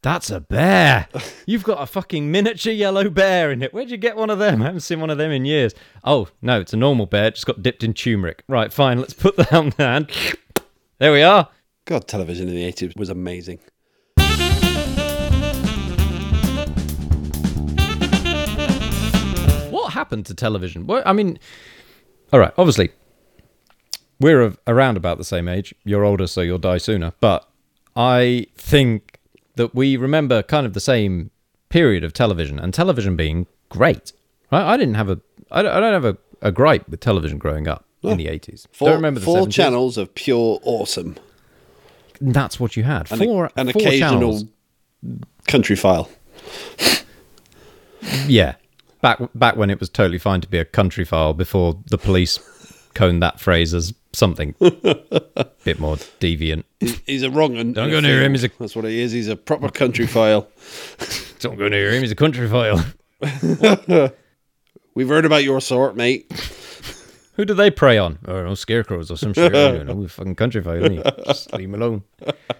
[0.00, 1.06] That's a bear.
[1.46, 3.72] You've got a fucking miniature yellow bear in it.
[3.72, 4.60] Where'd you get one of them?
[4.60, 5.74] I haven't seen one of them in years.
[6.02, 7.26] Oh, no, it's a normal bear.
[7.26, 8.42] It just got dipped in turmeric.
[8.48, 8.98] Right, fine.
[8.98, 10.10] Let's put that on the hand.
[10.98, 11.48] There we are.
[11.84, 13.58] God, television in the 80s was amazing.
[19.70, 20.86] What happened to television?
[20.86, 21.40] Well, I mean,
[22.32, 22.90] all right, obviously,
[24.20, 25.74] we're around about the same age.
[25.84, 27.14] You're older, so you'll die sooner.
[27.20, 27.48] But
[27.96, 29.18] I think
[29.56, 31.30] that we remember kind of the same
[31.68, 34.12] period of television and television being great.
[34.52, 34.62] Right?
[34.62, 37.66] I didn't have a, I don't, I don't have a, a gripe with television growing
[37.66, 38.66] up in the 80s.
[38.72, 39.52] Four, don't remember the four 70s.
[39.52, 41.16] channels of pure awesome.
[42.24, 43.08] That's what you had.
[43.08, 44.44] Four, an four occasional channels.
[45.48, 46.08] country file.
[48.26, 48.54] Yeah,
[49.00, 52.38] back back when it was totally fine to be a country file before the police
[52.94, 54.70] coned that phrase as something a
[55.64, 56.64] bit more deviant.
[57.06, 57.72] He's a wrong un.
[57.72, 59.12] Don't go near him, he's a- That's what he is.
[59.12, 60.48] He's a proper country file.
[61.40, 62.02] Don't go near him.
[62.02, 62.84] He's a country file.
[64.94, 66.30] We've heard about your sort, mate.
[67.42, 68.20] Who do they prey on?
[68.28, 69.52] Oh, no, scarecrows or some shit.
[69.52, 70.06] I don't know.
[70.06, 70.88] Fucking country file.
[71.26, 72.04] Just leave him alone.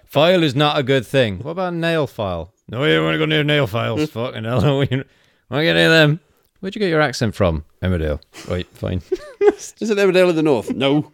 [0.06, 1.38] File is not a good thing.
[1.38, 2.52] What about nail file?
[2.68, 4.10] No, you don't want to go near nail files.
[4.10, 4.60] Fucking hell.
[4.60, 5.04] No, you
[5.50, 6.18] want to get near them.
[6.58, 7.64] Where'd you get your accent from?
[7.80, 8.20] Emmerdale.
[8.50, 9.02] Right, fine.
[9.40, 10.74] Isn't Emmerdale in the north?
[10.74, 11.12] No.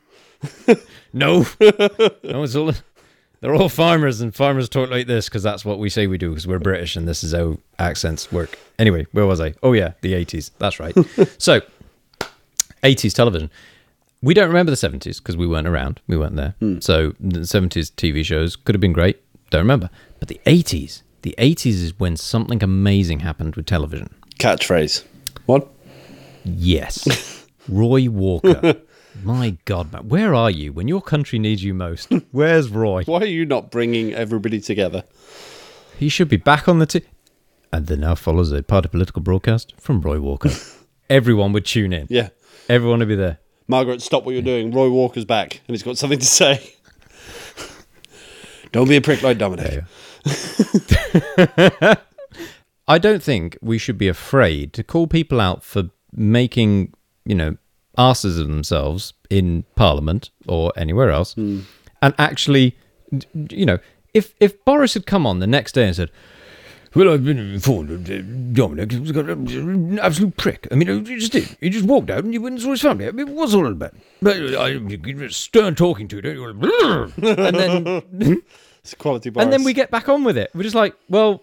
[1.13, 2.73] No, no, it's all.
[3.43, 6.31] They're all farmers, and farmers talk like this because that's what we say we do
[6.31, 8.59] because we're British and this is how accents work.
[8.79, 9.53] Anyway, where was I?
[9.63, 10.53] Oh yeah, the eighties.
[10.59, 10.97] That's right.
[11.39, 11.61] so,
[12.83, 13.51] eighties television.
[14.21, 16.01] We don't remember the seventies because we weren't around.
[16.09, 16.55] We weren't there.
[16.61, 16.81] Hmm.
[16.81, 19.21] So the seventies TV shows could have been great.
[19.51, 19.91] Don't remember.
[20.19, 24.15] But the eighties, the eighties is when something amazing happened with television.
[24.39, 25.05] Catchphrase.
[25.47, 25.69] What?
[26.45, 28.77] Yes, Roy Walker.
[29.23, 32.13] My God, man, where are you when your country needs you most?
[32.31, 33.03] Where's Roy?
[33.05, 35.05] Why are you not bringing everybody together?
[35.99, 37.03] He should be back on the t.
[37.73, 40.51] And there now follows a party political broadcast from Roy Walker.
[41.11, 42.07] Everyone would tune in.
[42.09, 42.29] Yeah.
[42.69, 43.39] Everyone would be there.
[43.67, 44.71] Margaret, stop what you're doing.
[44.71, 46.75] Roy Walker's back, and he's got something to say.
[48.73, 49.85] Don't be a prick like Dominic.
[52.89, 56.93] I don't think we should be afraid to call people out for making,
[57.25, 57.57] you know,
[57.97, 61.61] asses of themselves in Parliament or anywhere else, hmm.
[62.03, 62.77] and actually,
[63.51, 63.79] you know,
[64.13, 66.11] if if Boris had come on the next day and said.
[66.95, 68.23] Well, I've been informed that uh,
[68.53, 70.67] Dominic was an uh, absolute prick.
[70.71, 71.57] I mean, uh, he just did.
[71.61, 73.07] He just walked out and he went and saw his family.
[73.07, 73.95] I mean, what's all about?
[74.23, 76.49] But uh, I, stern talking to, don't you?
[77.19, 78.43] And then
[78.81, 79.45] It's quality Boris.
[79.45, 80.51] and then we get back on with it.
[80.55, 81.43] We're just like, well,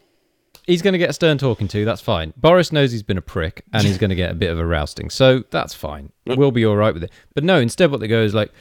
[0.66, 1.86] he's going to get a stern talking to.
[1.86, 2.34] That's fine.
[2.38, 4.66] Boris knows he's been a prick and he's going to get a bit of a
[4.66, 5.10] rousting.
[5.10, 6.12] So that's fine.
[6.26, 7.12] We'll be all right with it.
[7.34, 8.52] But no, instead, what they go is like,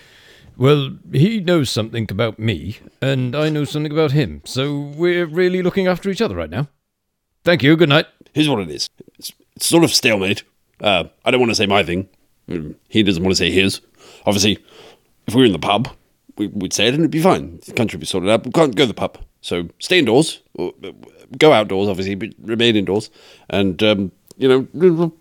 [0.57, 4.43] well, he knows something about me and I know something about him.
[4.45, 6.69] So we're really looking after each other right now.
[7.45, 7.77] Thank you.
[7.77, 8.07] Good night.
[8.33, 8.89] Here's what it is.
[9.19, 10.45] It's, it's sort of stalemate.
[10.81, 12.09] Uh, I don't want to say my thing.
[12.49, 13.81] Mm, He doesn't want to say his.
[14.27, 14.59] Obviously,
[15.27, 15.89] if we were in the pub,
[16.37, 17.61] we, we'd say it and it'd be fine.
[17.67, 18.45] The country would be sorted out.
[18.45, 19.19] We can't go to the pub.
[19.41, 20.41] So stay indoors.
[20.55, 20.91] Or, uh,
[21.39, 23.11] go outdoors, obviously, but remain indoors.
[23.51, 25.13] And, um, you know,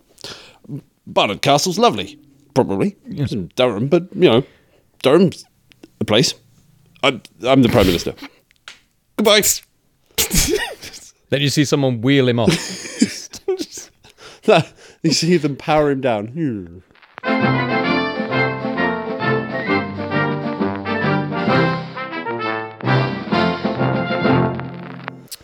[1.06, 2.19] Barnard Castle's lovely.
[2.54, 2.96] Probably.
[3.06, 4.43] In Durham, but, you know,
[5.03, 5.45] Durham's
[5.99, 6.33] the place.
[7.03, 8.15] I'm, I'm the Prime Minister.
[9.17, 9.43] Goodbye.
[11.29, 12.51] Then you see someone wheel him off.
[15.01, 16.27] you see them power him down.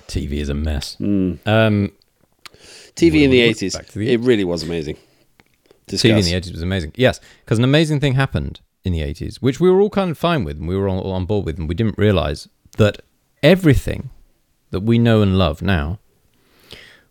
[0.07, 0.95] TV is a mess.
[0.97, 1.33] Hmm.
[1.47, 1.91] Um,
[2.95, 4.97] TV in the eighties, back to the it really was amazing.
[5.87, 6.91] TV in the 80s was amazing.
[6.95, 10.17] Yes, because an amazing thing happened in the 80s, which we were all kind of
[10.17, 13.01] fine with and we were all on board with, and we didn't realize that
[13.43, 14.09] everything
[14.71, 15.99] that we know and love now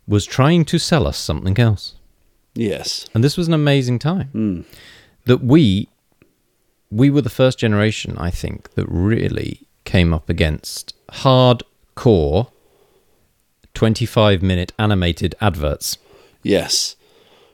[0.07, 1.95] was trying to sell us something else.
[2.55, 3.09] Yes.
[3.15, 4.29] And this was an amazing time.
[4.29, 4.61] Hmm.
[5.27, 5.89] That we
[6.91, 12.51] we were the first generation, I think, that really came up against hardcore
[13.75, 15.99] 25 minute animated adverts.
[16.43, 16.97] Yes.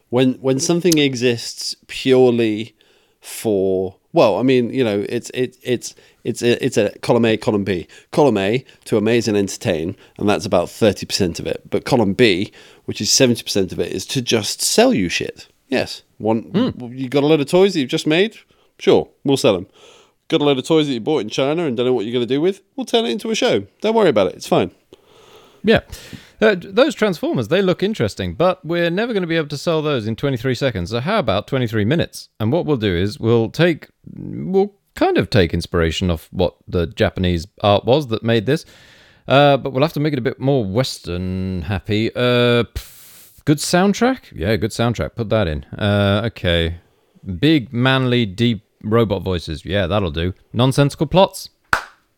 [0.09, 2.77] When when something exists purely
[3.21, 7.37] for well, I mean, you know, it's it it's it's a, it's a column A,
[7.37, 7.89] column B.
[8.13, 11.69] Column A to amaze and entertain, and that's about thirty percent of it.
[11.69, 12.53] But column B,
[12.85, 15.49] which is seventy percent of it, is to just sell you shit.
[15.69, 16.93] Yes, one hmm.
[16.93, 18.37] you got a load of toys that you've just made.
[18.79, 19.67] Sure, we'll sell them.
[20.29, 22.13] Got a load of toys that you bought in China and don't know what you're
[22.13, 22.63] going to do with.
[22.77, 23.67] We'll turn it into a show.
[23.81, 24.35] Don't worry about it.
[24.35, 24.71] It's fine.
[25.65, 25.81] Yeah.
[26.45, 29.81] Uh, those Transformers, they look interesting, but we're never going to be able to sell
[29.81, 30.91] those in 23 seconds.
[30.91, 32.29] So, how about 23 minutes?
[32.39, 36.87] And what we'll do is we'll take, we'll kind of take inspiration off what the
[36.87, 38.67] Japanese art was that made this,
[39.27, 42.15] uh, but we'll have to make it a bit more Western happy.
[42.15, 44.31] Uh, pff, good soundtrack?
[44.31, 45.15] Yeah, good soundtrack.
[45.15, 45.65] Put that in.
[45.65, 46.77] Uh, okay.
[47.39, 49.65] Big, manly, deep robot voices.
[49.65, 50.35] Yeah, that'll do.
[50.53, 51.49] Nonsensical plots?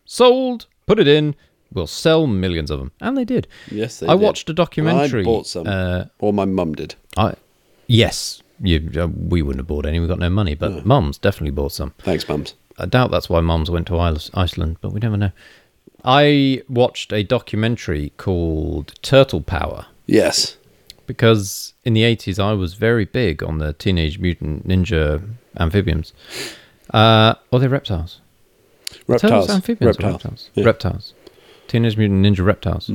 [0.03, 0.65] Sold.
[0.85, 1.33] Put it in.
[1.73, 3.47] We'll sell millions of them, and they did.
[3.71, 4.21] Yes, they I did.
[4.21, 5.21] watched a documentary.
[5.21, 6.95] I bought some, Uh, or my mum did.
[7.17, 7.33] I
[7.87, 8.89] yes, you.
[8.97, 9.99] Uh, we wouldn't have bought any.
[9.99, 11.93] We got no money, but mums definitely bought some.
[11.99, 12.53] Thanks, mums.
[12.79, 15.31] I doubt that's why mums went to Iceland, but we never know.
[16.05, 20.55] I watched a documentary called Turtle Power Yes.
[21.07, 25.27] because in the 80s I was very big on the Teenage Mutant Ninja
[25.59, 26.13] amphibians.
[26.93, 28.21] Uh, or they're reptiles.
[29.07, 29.21] Reptiles.
[29.47, 30.13] Turtles, amphibians, Reptiles.
[30.23, 30.49] reptiles.
[30.53, 30.63] Yeah.
[30.65, 31.13] Reptiles.
[31.67, 32.87] Teenage Mutant Ninja Reptiles.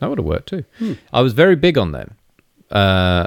[0.00, 0.64] That would have worked too.
[1.12, 2.16] I was very big on them.
[2.70, 3.26] Uh,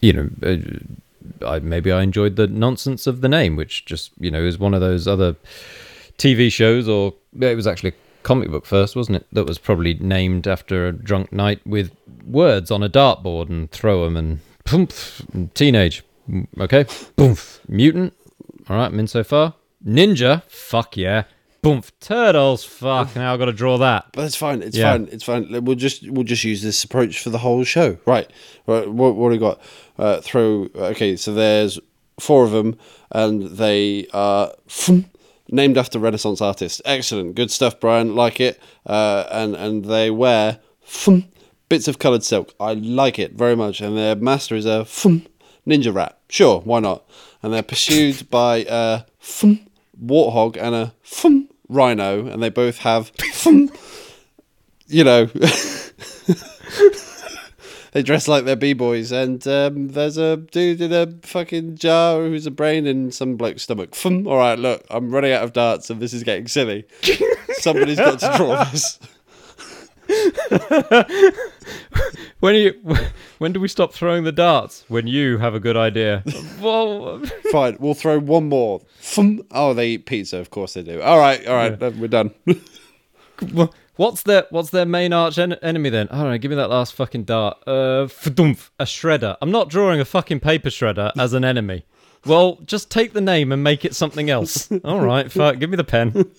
[0.00, 4.30] you know, uh, I maybe I enjoyed the nonsense of the name, which just you
[4.30, 5.36] know is one of those other
[6.18, 9.26] TV shows, or it was actually a comic book first, wasn't it?
[9.32, 11.90] That was probably named after a drunk night with
[12.26, 16.02] words on a dartboard and throw them and poomph, and teenage.
[16.30, 16.84] Mm, Okay,
[17.16, 18.12] boomf, mutant.
[18.68, 19.54] All right, I'm in so far.
[19.84, 21.24] Ninja, fuck yeah.
[21.62, 23.14] Boomf, turtles, fuck.
[23.14, 24.06] Now I've got to draw that.
[24.12, 24.62] But it's fine.
[24.62, 24.92] It's Yeah.
[24.92, 25.08] fine.
[25.12, 25.64] It's fine.
[25.64, 27.98] We'll just we'll just use this approach for the whole show.
[28.04, 28.28] Right.
[28.66, 28.90] Right.
[28.90, 29.60] What, what we got?
[29.96, 30.68] Uh, throw.
[30.74, 31.14] Okay.
[31.16, 31.78] So there's
[32.18, 32.76] four of them,
[33.12, 34.52] and they are
[35.50, 36.82] named after Renaissance artists.
[36.84, 37.36] Excellent.
[37.36, 38.16] Good stuff, Brian.
[38.16, 38.60] Like it.
[38.84, 40.58] Uh, and and they wear
[41.68, 42.52] bits of coloured silk.
[42.58, 43.80] I like it very much.
[43.80, 44.80] And their master is a
[45.64, 46.18] ninja rat.
[46.28, 46.60] Sure.
[46.62, 47.08] Why not?
[47.40, 49.02] And they're pursued by a
[50.04, 50.92] warthog and a
[51.72, 53.12] rhino, and they both have
[54.92, 55.24] you know,
[57.92, 62.20] they dress like they're b boys, and um, there's a dude in a fucking jar
[62.20, 63.96] who's a brain in some bloke's stomach.
[64.04, 66.84] All right, look, I'm running out of darts, and this is getting silly.
[67.54, 68.98] Somebody's got to draw this.
[72.42, 72.72] When you,
[73.38, 74.84] when do we stop throwing the darts?
[74.88, 76.24] When you have a good idea.
[76.60, 77.20] well,
[77.52, 78.80] Fine, we'll throw one more.
[79.52, 81.00] Oh, they eat pizza, of course they do.
[81.00, 82.34] All right, all right, we're done.
[83.94, 86.08] What's their What's their main arch en- enemy then?
[86.10, 86.38] I don't know.
[86.38, 87.58] Give me that last fucking dart.
[87.64, 89.36] Uh, a shredder.
[89.40, 91.84] I'm not drawing a fucking paper shredder as an enemy.
[92.26, 94.68] Well, just take the name and make it something else.
[94.82, 95.60] All right, fuck.
[95.60, 96.32] Give me the pen.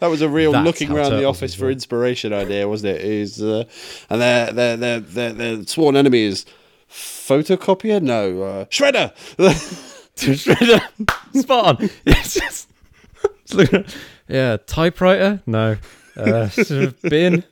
[0.00, 3.02] That was a real That's looking around the office for inspiration idea, wasn't it?
[3.02, 3.64] Is uh,
[4.10, 6.44] and their their their their their sworn enemy is
[6.90, 8.02] photocopier?
[8.02, 9.14] No, uh, shredder.
[10.16, 11.40] shredder.
[11.40, 11.90] Spot on.
[12.04, 12.36] Yes.
[12.36, 12.66] yes.
[13.44, 13.84] Just looking
[14.28, 15.42] yeah, typewriter.
[15.46, 15.76] No.
[16.16, 17.44] Uh, sort of bin.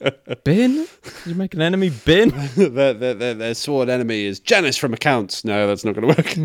[0.44, 0.86] Bin.
[1.24, 2.30] You make an enemy bin.
[2.56, 5.44] their, their, their, their sworn enemy is Janice from accounts.
[5.44, 6.36] No, that's not going to work.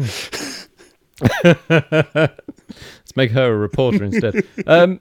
[1.70, 4.46] Let's make her a reporter instead.
[4.68, 5.00] Um,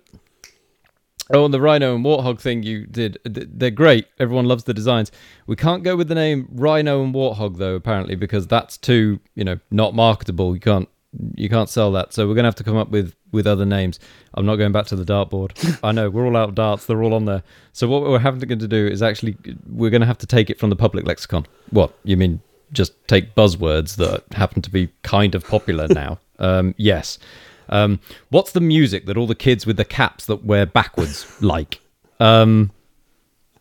[1.33, 4.07] oh, and the rhino and warthog thing you did, they're great.
[4.19, 5.11] Everyone loves the designs.
[5.47, 9.45] We can't go with the name rhino and warthog though, apparently, because that's too, you
[9.45, 10.55] know, not marketable.
[10.55, 10.89] You can't,
[11.35, 12.13] you can't sell that.
[12.13, 14.01] So we're gonna have to come up with with other names.
[14.33, 15.79] I'm not going back to the dartboard.
[15.83, 16.87] I know we're all out of darts.
[16.87, 17.43] They're all on there.
[17.73, 19.37] So what we're having to do is actually
[19.69, 21.45] we're going to have to take it from the public lexicon.
[21.71, 22.41] What you mean?
[22.73, 26.19] Just take buzzwords that happen to be kind of popular now.
[26.39, 27.19] Um, yes.
[27.69, 28.01] Um,
[28.31, 31.81] what's the music that all the kids with the caps that wear backwards like?
[32.21, 32.71] Um,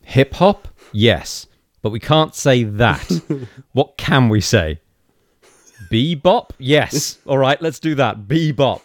[0.01, 0.67] hip hop?
[0.91, 1.47] Yes.
[1.81, 3.21] But we can't say that.
[3.73, 4.79] what can we say?
[5.91, 6.51] Bebop?
[6.57, 7.19] Yes.
[7.27, 8.27] All right, let's do that.
[8.27, 8.81] Bebop.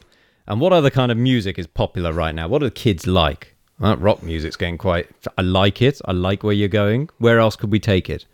[0.46, 2.48] And what other kind of music is popular right now?
[2.48, 3.54] What do the kids like?
[3.80, 5.08] Uh, rock music's getting quite.
[5.36, 6.00] I like it.
[6.06, 7.10] I like where you're going.
[7.18, 8.26] Where else could we take it?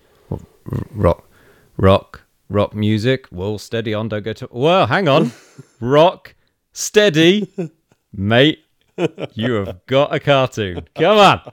[0.94, 1.28] Rock,
[1.76, 3.26] rock, rock music.
[3.30, 4.08] Well, steady on.
[4.08, 4.48] Don't go to.
[4.50, 5.32] Well, hang on.
[5.80, 6.34] rock,
[6.74, 7.50] steady,
[8.12, 8.60] mate.
[9.32, 10.86] You have got a cartoon.
[10.94, 11.52] Come on.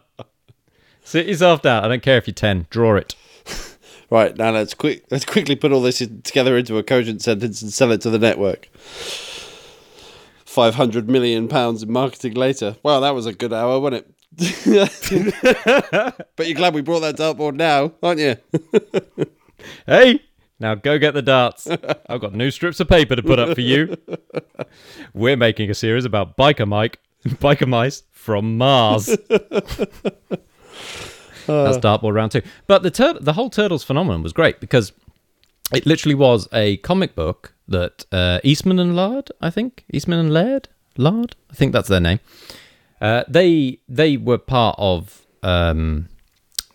[1.04, 1.86] Sit yourself down.
[1.86, 2.68] I don't care if you're ten.
[2.70, 3.16] Draw it.
[4.12, 7.72] Right now, let's quick let's quickly put all this together into a cogent sentence and
[7.72, 8.66] sell it to the network.
[10.44, 12.76] Five hundred million pounds in marketing later.
[12.84, 14.06] Wow, that was a good hour, wasn't
[14.36, 16.26] it?
[16.36, 18.36] but you're glad we brought that dartboard now, aren't you?
[19.86, 20.20] Hey,
[20.62, 21.68] now go get the darts.
[22.10, 23.98] I've got new strips of paper to put up for you.
[25.14, 29.08] We're making a series about biker Mike, biker mice from Mars.
[31.48, 32.44] That's dartboard round two.
[32.68, 34.94] But the tur- the whole turtles phenomenon was great because
[35.74, 40.32] it literally was a comic book that uh, Eastman and Lard, I think, Eastman and
[40.32, 42.20] Laird, Lard, I think that's their name.
[43.02, 46.08] Uh, they they were part of um,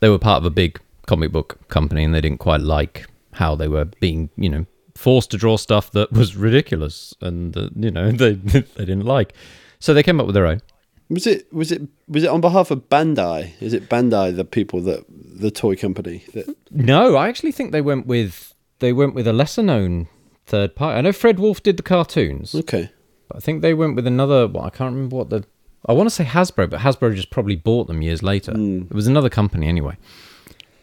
[0.00, 3.54] they were part of a big comic book company, and they didn't quite like how
[3.54, 7.90] they were being, you know, forced to draw stuff that was ridiculous, and uh, you
[7.90, 9.32] know they they didn't like.
[9.78, 10.60] So they came up with their own.
[11.08, 13.52] Was it was it was it on behalf of Bandai?
[13.60, 17.80] Is it Bandai the people that the toy company that No, I actually think they
[17.82, 20.08] went with they went with a lesser known
[20.46, 20.98] third party.
[20.98, 22.90] I know Fred Wolf did the cartoons, Okay.
[23.28, 24.48] but I think they went with another.
[24.48, 25.44] Well, I can't remember what the.
[25.88, 28.52] I want to say Hasbro, but Hasbro just probably bought them years later.
[28.56, 29.96] It was another company anyway.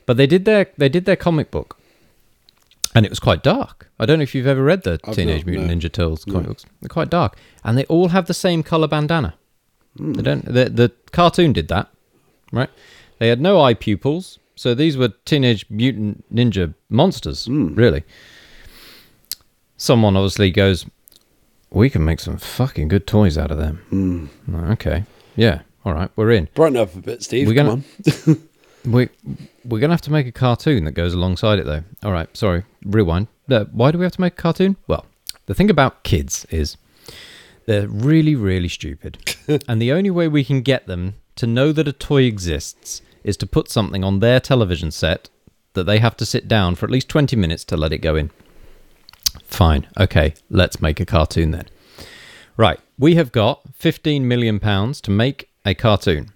[0.06, 1.78] But they did their they did their comic book,
[2.96, 3.90] and it was quite dark.
[4.00, 5.76] I don't know if you've ever read the I've Teenage not, Mutant no.
[5.76, 6.66] Ninja Turtles comic books.
[6.82, 9.36] They're quite dark, and they all have the same color bandana.
[9.98, 10.14] Hmm.
[10.14, 10.46] They don't.
[10.46, 11.90] The the cartoon did that,
[12.52, 12.70] right?
[13.20, 17.74] They had no eye pupils, so these were Teenage Mutant Ninja monsters, hmm.
[17.76, 18.04] really.
[19.78, 20.86] Someone obviously goes,
[21.70, 24.26] "We can make some fucking good toys out of them." Hmm.
[24.48, 25.04] Like, Okay,
[25.36, 26.48] yeah, all right, we're in.
[26.54, 27.48] Brighten up a bit, Steve.
[27.48, 28.48] We're Come gonna- on.
[28.86, 29.10] We
[29.64, 31.84] we're gonna have to make a cartoon that goes alongside it, though.
[32.04, 33.28] All right, sorry, rewind.
[33.50, 34.76] Uh, why do we have to make a cartoon?
[34.88, 35.06] Well,
[35.46, 36.78] the thing about kids is
[37.66, 39.36] they're really, really stupid,
[39.68, 43.38] and the only way we can get them to know that a toy exists is
[43.38, 45.30] to put something on their television set
[45.74, 48.16] that they have to sit down for at least twenty minutes to let it go
[48.16, 48.32] in.
[49.46, 51.68] Fine, okay, let's make a cartoon then.
[52.58, 56.33] Right, we have got fifteen million pounds to make a cartoon.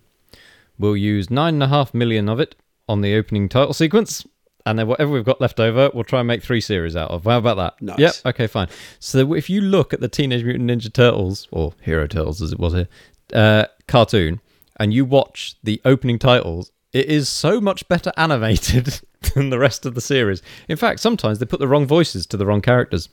[0.80, 2.56] We'll use nine and a half million of it
[2.88, 4.26] on the opening title sequence,
[4.66, 7.24] and then whatever we've got left over, we'll try and make three series out of.
[7.24, 7.82] How about that?
[7.82, 8.00] Nice.
[8.00, 8.14] Yep.
[8.28, 8.68] Okay, fine.
[9.00, 12.60] So if you look at the Teenage Mutant Ninja Turtles or Hero Turtles as it
[12.60, 12.88] was here,
[13.34, 14.42] uh, cartoon,
[14.78, 19.00] and you watch the opening titles, it is so much better animated
[19.34, 20.42] than the rest of the series.
[20.68, 23.10] In fact, sometimes they put the wrong voices to the wrong characters.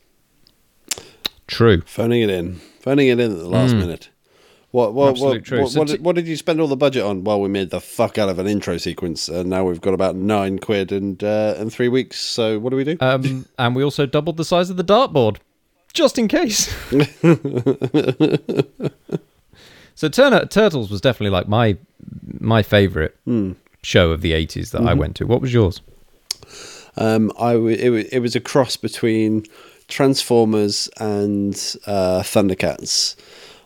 [1.46, 1.82] True.
[1.82, 2.56] Phoning it in.
[2.80, 4.08] Phoning it in at the last minute.
[4.74, 7.04] What what what, what, So what, t- did, what did you spend all the budget
[7.04, 7.22] on?
[7.22, 10.16] Well, we made the fuck out of an intro sequence, and now we've got about
[10.16, 12.18] nine quid and uh, and three weeks.
[12.18, 12.96] So what do we do?
[12.98, 15.36] Um, and we also doubled the size of the dartboard,
[15.92, 16.74] just in case.
[19.94, 21.76] so Turner Turtles was definitely like my
[22.40, 23.16] my favorite
[23.84, 25.24] show of the eighties that I went to.
[25.24, 25.82] What was yours?
[26.96, 29.46] Um, I w- it, w- it was a cross between
[29.86, 31.54] Transformers and
[31.86, 33.14] uh, Thundercats.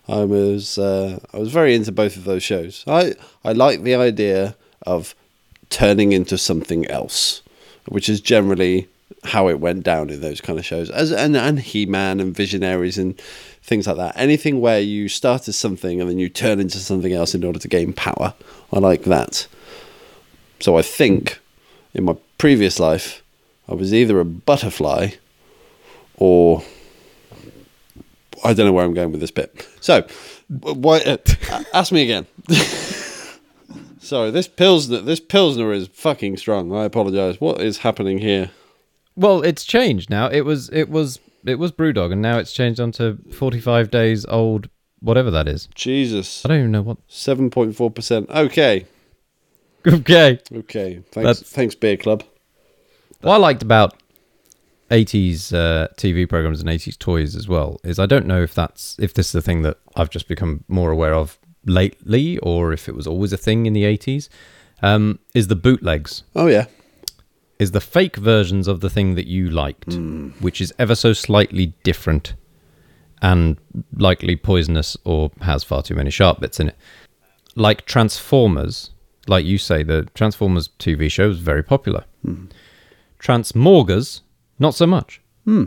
[0.08, 2.84] I was uh, I was very into both of those shows.
[2.86, 4.56] I I like the idea
[4.86, 5.14] of
[5.70, 7.42] turning into something else,
[7.86, 8.88] which is generally
[9.24, 10.90] how it went down in those kind of shows.
[10.90, 13.20] As and and He Man and Visionaries and
[13.62, 14.14] things like that.
[14.16, 17.58] Anything where you start as something and then you turn into something else in order
[17.58, 18.34] to gain power.
[18.72, 19.46] I like that.
[20.60, 21.38] So I think
[21.92, 23.22] in my previous life
[23.68, 25.10] I was either a butterfly
[26.16, 26.62] or
[28.44, 29.66] I don't know where I'm going with this bit.
[29.80, 30.06] So,
[30.48, 30.98] why?
[31.00, 31.16] Uh,
[31.74, 32.26] ask me again.
[34.00, 35.00] Sorry, this pilsner.
[35.00, 36.72] This pilsner is fucking strong.
[36.74, 37.40] I apologise.
[37.40, 38.50] What is happening here?
[39.16, 40.28] Well, it's changed now.
[40.28, 44.24] It was it was it was BrewDog, and now it's changed onto forty five days
[44.26, 44.68] old,
[45.00, 45.68] whatever that is.
[45.74, 46.98] Jesus, I don't even know what.
[47.08, 48.30] seven point four percent.
[48.30, 48.86] Okay,
[49.86, 50.38] Okay.
[50.54, 50.94] okay.
[51.10, 52.22] Thanks, That's- thanks, Beer Club.
[53.20, 53.94] What I liked about
[54.90, 58.96] 80s uh, TV programs and 80s toys as well is I don't know if that's
[58.98, 62.88] if this is a thing that I've just become more aware of lately or if
[62.88, 64.28] it was always a thing in the 80s.
[64.80, 66.66] Um, is the bootlegs Oh yeah,
[67.58, 69.94] is the fake versions of the thing that you liked,
[70.40, 72.34] which is ever so slightly different
[73.20, 73.58] and
[73.96, 76.76] likely poisonous or has far too many sharp bits in it.
[77.56, 78.90] Like Transformers,
[79.26, 82.04] like you say, the Transformers TV show was very popular.
[83.18, 84.20] Transmorgers,
[84.58, 85.20] not so much.
[85.44, 85.66] Hmm.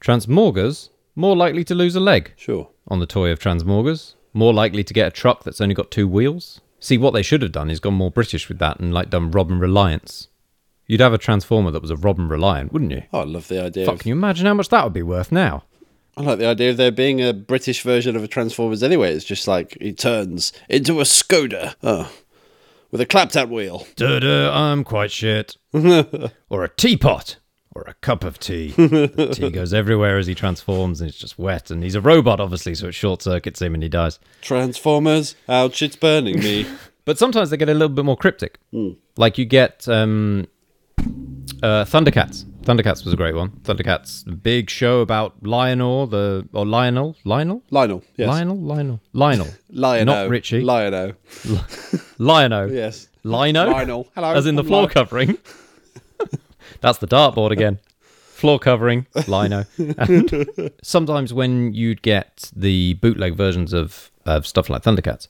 [0.00, 2.68] Transmorgers, more likely to lose a leg sure.
[2.88, 6.08] on the toy of Transmorgers, more likely to get a truck that's only got two
[6.08, 6.60] wheels.
[6.78, 9.30] See, what they should have done is gone more British with that and like done
[9.30, 10.28] Robin Reliance.
[10.86, 13.02] You'd have a Transformer that was a Robin Reliant, wouldn't you?
[13.12, 13.84] Oh, I love the idea.
[13.84, 15.64] Fuck, Of, can you imagine how much that would be worth now?
[16.16, 18.82] I like the idea of there being a British version of a Transformers.
[18.82, 21.76] Anyway, it's just like he turns into a Skoda.
[21.82, 22.10] Oh,
[22.90, 23.86] with a clapped out wheel.
[23.96, 25.56] Duh, I'm quite shit.
[25.72, 27.36] or a teapot.
[27.80, 28.68] Or a cup of tea.
[28.76, 31.70] The tea goes everywhere as he transforms and it's just wet.
[31.70, 34.18] And he's a robot, obviously, so it short circuits him and he dies.
[34.42, 36.66] Transformers, ouch, it's burning me.
[37.06, 38.58] But sometimes they get a little bit more cryptic.
[39.16, 40.46] Like you get um,
[41.62, 42.44] uh, Thundercats.
[42.62, 43.50] Thundercats was a great one.
[43.62, 48.28] Thundercats, big show about Lionel, the or Lionel, Lionel, Lionel, yes.
[48.28, 50.14] Lionel, Lionel, Lionel, Lionel.
[50.14, 51.14] not Richie, Lionel.
[52.18, 53.08] Lionel, Yes.
[53.24, 54.06] Lino, Lionel.
[54.14, 54.32] Hello.
[54.34, 54.94] as in the I'm floor Lionel.
[54.94, 55.38] covering.
[56.80, 57.78] That's the dartboard again.
[58.34, 59.64] Floor covering, lino.
[59.98, 65.28] And sometimes when you'd get the bootleg versions of, of stuff like Thundercats,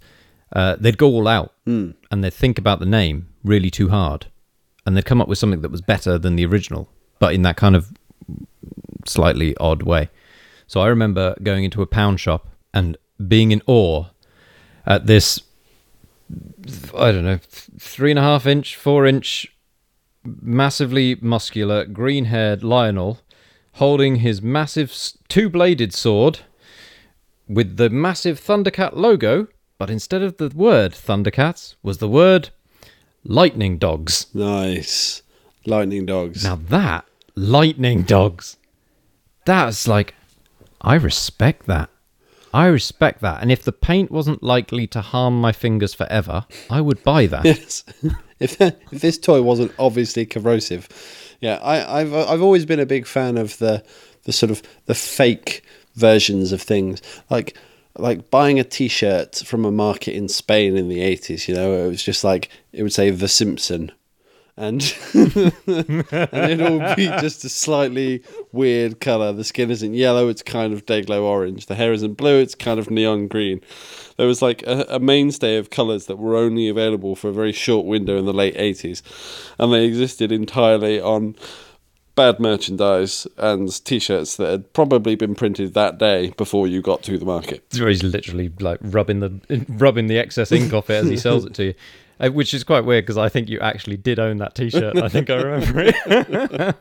[0.53, 4.27] uh, they'd go all out and they'd think about the name really too hard.
[4.87, 6.89] And they'd come up with something that was better than the original,
[7.19, 7.93] but in that kind of
[9.07, 10.09] slightly odd way.
[10.69, 12.97] So I remember going into a pound shop and
[13.27, 14.07] being in awe
[14.87, 15.41] at this
[16.95, 17.41] I don't know,
[17.79, 19.53] three and a half inch, four inch,
[20.25, 23.21] massively muscular, green haired Lionel
[23.75, 24.95] holding his massive
[25.29, 26.41] two bladed sword
[27.49, 29.49] with the massive Thundercat logo,
[29.79, 32.51] but instead of the word Thundercats was the word
[33.25, 34.27] Lightning Dogs.
[34.35, 35.23] Nice.
[35.67, 36.43] Lightning dogs.
[36.43, 37.05] Now that,
[37.35, 38.57] Lightning Dogs,
[39.45, 40.15] that's like,
[40.81, 41.91] I respect that.
[42.53, 43.43] I respect that.
[43.43, 47.45] And if the paint wasn't likely to harm my fingers forever, I would buy that.
[47.45, 47.85] Yes.
[48.41, 50.89] if if this toy wasn't obviously corrosive,
[51.41, 53.85] yeah, I, I've I've always been a big fan of the
[54.25, 55.63] the sort of the fake
[55.95, 57.57] versions of things, like
[57.99, 61.49] like buying a T-shirt from a market in Spain in the eighties.
[61.49, 63.93] You know, it was just like it would say The Simpson.
[64.61, 69.33] And, and it'll be just a slightly weird color.
[69.33, 71.65] The skin isn't yellow; it's kind of day glow orange.
[71.65, 73.63] The hair isn't blue; it's kind of neon green.
[74.19, 77.53] There was like a, a mainstay of colors that were only available for a very
[77.53, 79.01] short window in the late '80s,
[79.59, 81.37] and they existed entirely on
[82.15, 87.17] bad merchandise and T-shirts that had probably been printed that day before you got to
[87.17, 87.65] the market.
[87.73, 91.55] He's literally like rubbing the rubbing the excess ink off it as he sells it
[91.55, 91.75] to you,
[92.21, 94.99] Uh, which is quite weird because I think you actually did own that T-shirt.
[94.99, 96.77] I think I remember it.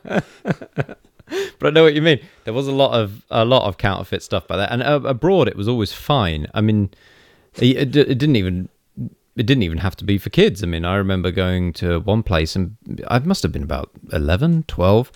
[1.58, 2.20] but I know what you mean.
[2.44, 5.48] There was a lot of a lot of counterfeit stuff by that, and uh, abroad
[5.48, 6.46] it was always fine.
[6.52, 6.90] I mean,
[7.56, 8.68] it, it, didn't even
[9.36, 10.62] it didn't even have to be for kids.
[10.62, 12.76] I mean, I remember going to one place and
[13.08, 15.12] I must have been about 11, 12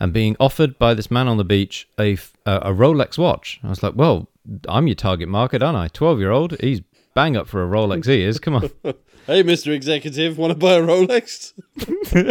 [0.00, 2.14] and being offered by this man on the beach a,
[2.46, 3.60] a Rolex watch.
[3.62, 4.28] I was like, well,
[4.66, 5.88] I'm your target market, aren't I?
[5.88, 6.80] 12 year old, he's
[7.14, 8.38] bang up for a Rolex he is.
[8.38, 8.70] Come on.
[9.26, 11.52] Hey, Mister Executive, want to buy a Rolex?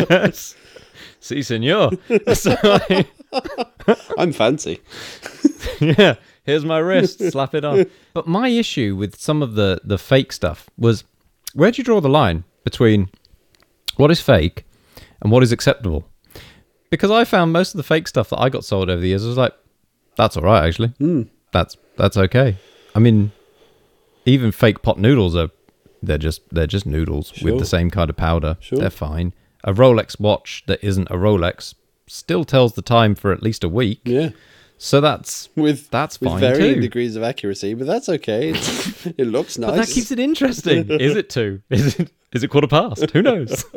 [0.09, 0.55] yes.
[1.19, 1.91] Si, senor.
[2.33, 3.05] So I,
[4.17, 4.79] I'm fancy.
[5.79, 6.15] yeah,
[6.45, 7.85] here's my wrist, slap it on.
[8.13, 11.03] But my issue with some of the, the fake stuff was
[11.53, 13.09] where do you draw the line between
[13.97, 14.65] what is fake
[15.21, 16.05] and what is acceptable?
[16.89, 19.25] Because I found most of the fake stuff that I got sold over the years
[19.25, 19.53] was like,
[20.15, 20.89] that's all right, actually.
[20.97, 21.23] Hmm.
[21.51, 22.57] That's that's okay.
[22.95, 23.31] I mean,
[24.25, 25.49] even fake pot noodles are
[26.01, 28.57] they're just they're just noodles with the same kind of powder.
[28.59, 28.79] Sure.
[28.79, 29.33] They're fine.
[29.63, 31.75] A Rolex watch that isn't a Rolex
[32.07, 34.01] still tells the time for at least a week.
[34.05, 34.29] Yeah.
[34.81, 36.81] So that's With That's with fine varying too.
[36.81, 38.51] degrees of accuracy, but that's okay.
[39.17, 39.71] It looks nice.
[39.71, 40.87] but that keeps it interesting.
[40.89, 41.61] is it two?
[41.69, 43.11] Is it is it quarter past?
[43.11, 43.65] Who knows?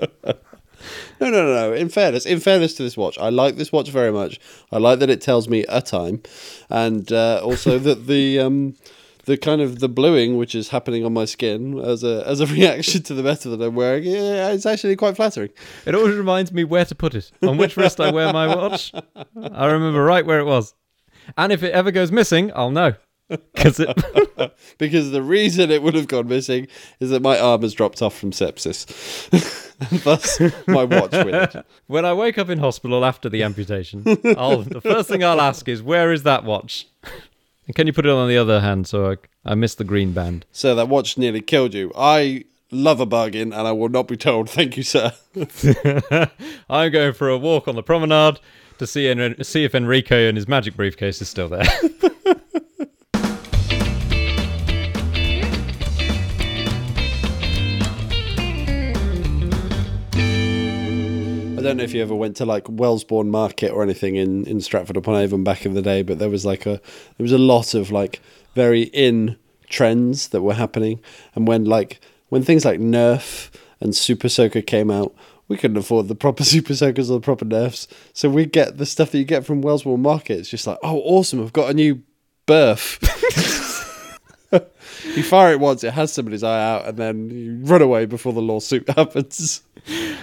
[1.21, 1.73] No, no, no, no.
[1.75, 4.41] In fairness, in fairness to this watch, I like this watch very much.
[4.73, 6.23] I like that it tells me a time,
[6.69, 8.75] and uh, also that the um,
[9.25, 12.47] the kind of the bluing which is happening on my skin as a as a
[12.59, 15.51] reaction to the metal that I'm wearing, yeah, it's actually quite flattering.
[15.87, 17.31] It always reminds me where to put it.
[17.43, 18.93] On which wrist I wear my watch.
[19.53, 20.75] I remember right where it was.
[21.37, 22.95] And if it ever goes missing, I'll know.
[23.55, 26.69] Because it Because the reason it would have gone missing
[27.01, 28.85] is that my arm has dropped off from sepsis,
[29.81, 31.65] and thus my watch with it.
[31.87, 34.05] when I wake up in hospital after the amputation,
[34.37, 36.89] I'll the first thing I'll ask is where is that watch?
[37.67, 40.13] And can you put it on the other hand so I, I miss the green
[40.13, 40.45] band?
[40.53, 41.93] So that watch nearly killed you.
[41.97, 44.51] I love a bargain, and I will not be told.
[44.51, 45.13] Thank you, sir.
[46.69, 48.41] I'm going for a walk on the promenade
[48.79, 51.65] to see En- see if Enrico and his magic briefcase is still there.
[61.63, 64.61] I don't know if you ever went to like Wellesbourne Market or anything in, in
[64.61, 66.81] Stratford upon Avon back in the day, but there was like a
[67.17, 68.21] there was a lot of like
[68.57, 69.37] very in
[69.69, 70.99] trends that were happening,
[71.37, 72.01] and when like
[72.31, 73.49] when things like Nerf
[73.79, 75.15] and Super Soaker came out,
[75.47, 78.87] we couldn't afford the proper Super Soakers or the proper Nerfs, so we get the
[78.87, 80.41] stuff that you get from Wellesbourne Market.
[80.41, 81.41] It's just like, oh, awesome!
[81.41, 82.03] I've got a new
[82.45, 83.69] birth.
[85.17, 88.33] you fire it once, it has somebody's eye out, and then you run away before
[88.33, 89.63] the lawsuit happens.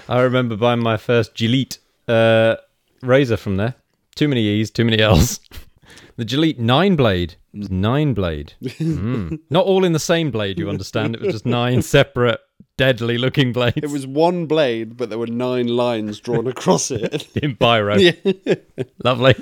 [0.08, 2.56] I remember buying my first Gillette uh,
[3.02, 3.76] razor from there.
[4.16, 5.40] Too many E's, too many L's.
[6.18, 7.36] the Gillette nine blade.
[7.54, 8.54] It was nine blade.
[8.62, 9.40] Mm.
[9.50, 11.16] Not all in the same blade, you understand.
[11.16, 12.40] It was just nine separate,
[12.80, 17.28] deadly looking blades It was one blade, but there were nine lines drawn across it.
[17.36, 18.00] in biro.
[18.00, 18.56] yeah.
[19.04, 19.36] Lovely.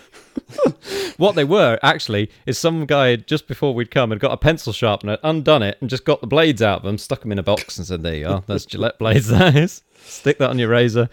[1.18, 4.74] what they were actually is some guy just before we'd come had got a pencil
[4.74, 7.44] sharpener, undone it, and just got the blades out of them, stuck them in a
[7.44, 8.44] box, and said, "There you are.
[8.48, 9.28] That's Gillette blades.
[9.28, 9.84] That is.
[10.04, 11.10] Stick that on your razor.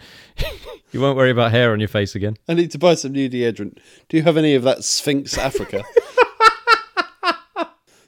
[0.91, 3.29] you won't worry about hair on your face again." I need to buy some new
[3.29, 3.77] deodorant.
[4.09, 5.83] Do you have any of that Sphinx Africa?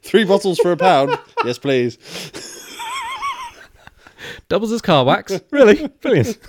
[0.02, 1.18] Three bottles for a pound.
[1.44, 1.98] Yes, please.
[4.48, 5.40] Doubles as car wax.
[5.50, 5.88] Really?
[6.00, 6.38] Brilliant.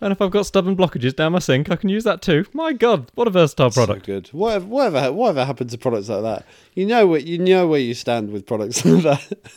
[0.00, 2.44] and if I've got stubborn blockages down my sink, I can use that too.
[2.52, 4.06] My God, what a versatile product.
[4.06, 4.28] So good.
[4.28, 6.46] Whatever, whatever, whatever happened to products like that?
[6.74, 9.52] You know what you know where you stand with products like that.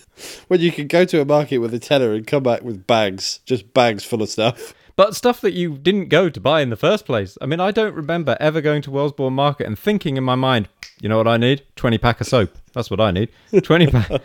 [0.48, 3.40] when you can go to a market with a tenner and come back with bags,
[3.46, 4.74] just bags full of stuff.
[4.96, 7.38] But stuff that you didn't go to buy in the first place.
[7.42, 10.68] I mean, I don't remember ever going to Wellesbourne Market and thinking in my mind,
[11.00, 11.64] you know what I need?
[11.76, 12.58] 20 pack of soap.
[12.74, 13.30] That's what I need.
[13.64, 14.22] 20 pack.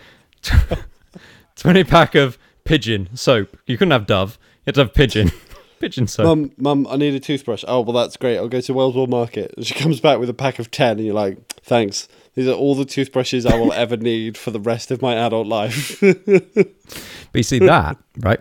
[1.61, 3.57] 20 pack of pigeon soap.
[3.67, 4.39] You couldn't have Dove.
[4.41, 5.33] You had to have pigeon.
[5.81, 6.27] pigeon soap.
[6.27, 7.65] Mum, mum, I need a toothbrush.
[7.67, 8.37] Oh, well, that's great.
[8.37, 9.55] I'll go to Wellesbourne Market.
[9.57, 12.09] And she comes back with a pack of 10, and you're like, thanks.
[12.35, 15.47] These are all the toothbrushes I will ever need for the rest of my adult
[15.47, 15.99] life.
[16.01, 18.41] But you see that, right?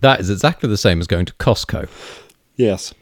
[0.00, 1.88] That is exactly the same as going to Costco.
[2.56, 2.94] yes.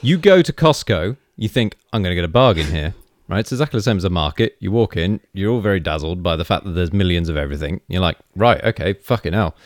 [0.00, 2.94] You go to Costco, you think, I'm going to get a bargain here,
[3.32, 3.40] right?
[3.40, 4.56] It's exactly the same as a market.
[4.60, 7.80] You walk in, you're all very dazzled by the fact that there's millions of everything.
[7.88, 9.56] You're like, right, okay, fucking hell.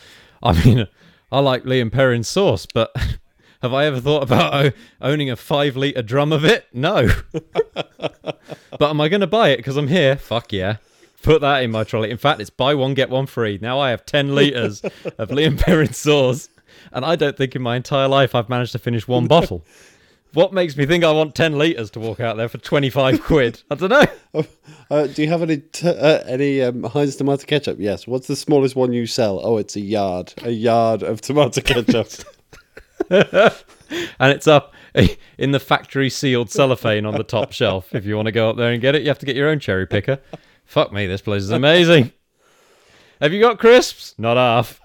[0.41, 0.87] I mean,
[1.31, 2.95] I like Lea & Perrins sauce, but
[3.61, 6.65] have I ever thought about owning a five litre drum of it?
[6.73, 7.09] No.
[7.33, 10.15] but am I going to buy it because I'm here?
[10.15, 10.77] Fuck yeah.
[11.21, 12.09] Put that in my trolley.
[12.09, 13.59] In fact, it's buy one, get one free.
[13.61, 14.81] Now I have 10 litres
[15.17, 16.47] of Lea & Perrins sauce,
[16.93, 19.65] and I don't think in my entire life I've managed to finish one bottle.
[20.37, 23.63] What makes me think I want 10 litres to walk out there for 25 quid?
[23.71, 24.43] I don't know.
[24.89, 27.77] Uh, do you have any t- uh, any um, Heinz tomato ketchup?
[27.77, 28.07] Yes.
[28.07, 29.41] What's the smallest one you sell?
[29.43, 30.33] Oh, it's a yard.
[30.43, 32.07] A yard of tomato ketchup.
[34.19, 34.73] And it's up
[35.37, 37.93] in the factory sealed cellophane on the top shelf.
[37.93, 39.49] If you want to go up there and get it, you have to get your
[39.49, 40.19] own cherry picker.
[40.65, 42.11] Fuck me, this place is amazing.
[43.19, 44.13] Have you got crisps?
[44.19, 44.79] Not half.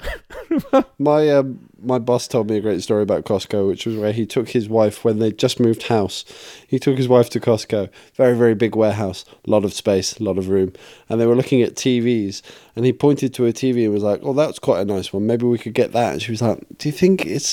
[0.99, 4.25] my um, my boss told me a great story about Costco, which was where he
[4.25, 6.25] took his wife when they just moved house.
[6.67, 10.23] He took his wife to Costco, very very big warehouse, a lot of space, a
[10.23, 10.73] lot of room,
[11.11, 12.41] and they were looking at TVs.
[12.75, 15.27] And he pointed to a TV and was like, "Oh, that's quite a nice one.
[15.27, 17.53] Maybe we could get that." And she was like, "Do you think it's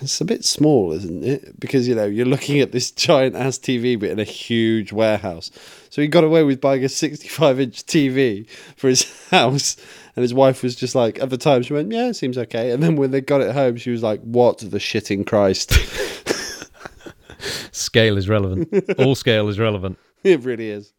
[0.00, 1.58] it's a bit small, isn't it?
[1.58, 5.50] Because you know you're looking at this giant ass TV, but in a huge warehouse."
[5.90, 9.76] So he got away with buying a 65 inch TV for his house.
[10.20, 12.72] And his wife was just like, at the time, she went, Yeah, it seems okay.
[12.72, 15.72] And then when they got it home, she was like, What the shitting Christ?
[17.72, 18.68] Scale is relevant.
[18.98, 19.98] All scale is relevant.
[20.22, 20.92] it really is.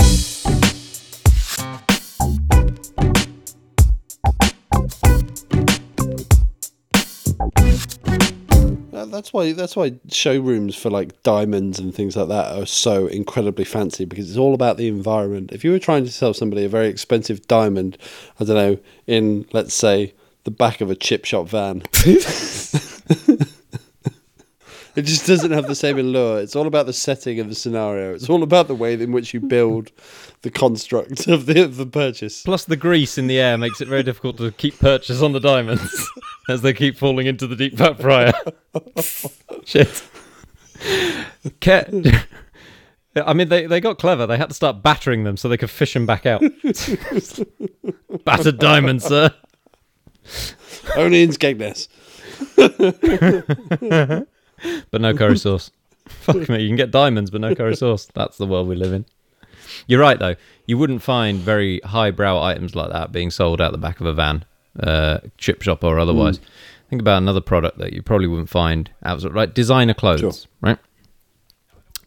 [9.12, 13.66] That's why that's why showrooms for like diamonds and things like that are so incredibly
[13.66, 15.52] fancy because it's all about the environment.
[15.52, 17.98] If you were trying to sell somebody a very expensive diamond,
[18.40, 21.84] I don't know, in let's say the back of a chip shop van.
[24.96, 26.40] It just doesn't have the same allure.
[26.42, 28.14] It's all about the setting of the scenario.
[28.14, 29.92] It's all about the way in which you build
[30.42, 32.44] the construct of the of the purchase.
[32.44, 35.40] Plus, the grease in the air makes it very difficult to keep purchase on the
[35.40, 36.10] diamonds
[36.50, 38.34] as they keep falling into the deep fat fryer.
[39.66, 40.04] Shit.
[41.62, 41.94] Ke-
[43.16, 44.26] I mean, they, they got clever.
[44.26, 46.42] They had to start battering them so they could fish them back out.
[48.24, 49.34] Battered diamonds, sir.
[50.96, 51.88] Only in Skegness.
[54.92, 55.72] But no curry sauce.
[56.08, 58.08] Fuck me, you can get diamonds, but no curry sauce.
[58.14, 59.06] That's the world we live in.
[59.88, 60.36] You're right, though.
[60.66, 64.14] You wouldn't find very highbrow items like that being sold out the back of a
[64.14, 64.46] van,
[64.80, 66.38] uh, chip shop or otherwise.
[66.38, 66.44] Hmm.
[66.90, 69.54] Think about another product that you probably wouldn't find outside, right?
[69.54, 70.34] Designer clothes, Sure.
[70.62, 70.78] right?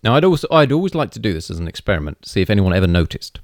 [0.03, 2.51] Now, I'd also I'd always like to do this as an experiment, to see if
[2.51, 3.41] anyone ever noticed.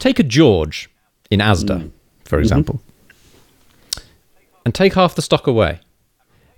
[0.00, 0.90] Take a George
[1.30, 1.88] in Asda, hmm.
[2.24, 2.40] for mm-hmm.
[2.40, 2.82] example,
[4.64, 5.78] and take half the stock away,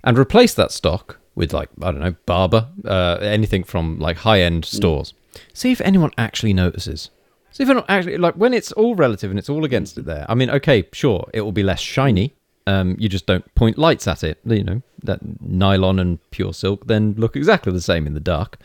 [0.07, 4.39] and replace that stock with like I don't know Barbour, uh, anything from like high
[4.39, 5.13] end stores.
[5.53, 7.11] See if anyone actually notices.
[7.51, 10.05] See if anyone actually like when it's all relative and it's all against it.
[10.05, 12.33] There, I mean, okay, sure, it will be less shiny.
[12.65, 14.39] Um, you just don't point lights at it.
[14.45, 18.57] You know that nylon and pure silk then look exactly the same in the dark.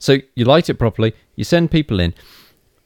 [0.00, 1.14] So you light it properly.
[1.36, 2.12] You send people in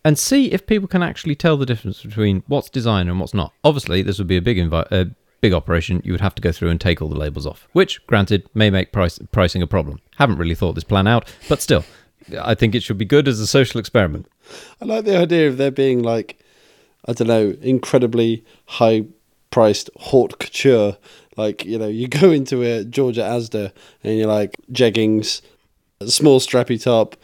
[0.04, 3.54] and see if people can actually tell the difference between what's designer and what's not.
[3.64, 5.10] Obviously, this would be a big invi- a
[5.42, 6.00] big operation.
[6.04, 8.70] You would have to go through and take all the labels off, which, granted, may
[8.70, 10.00] make price- pricing a problem.
[10.16, 11.84] Haven't really thought this plan out, but still,
[12.40, 14.26] I think it should be good as a social experiment.
[14.80, 16.38] I like the idea of there being like,
[17.06, 19.04] I don't know, incredibly high
[19.50, 20.96] priced haute couture.
[21.36, 23.72] Like, you know, you go into a Georgia Asda
[24.02, 25.42] and you're like jeggings,
[26.06, 27.16] small strappy top,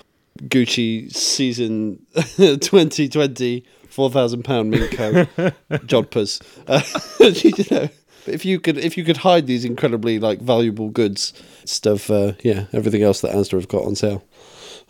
[0.42, 5.28] Gucci season 2020, £4,000 mink coat,
[5.86, 6.40] jodhpurs.
[6.66, 6.82] Uh,
[7.58, 7.88] you know,
[8.28, 11.32] if you could if you could hide these incredibly like valuable goods,
[11.64, 14.24] stuff, uh, yeah, everything else that Asda have got on sale.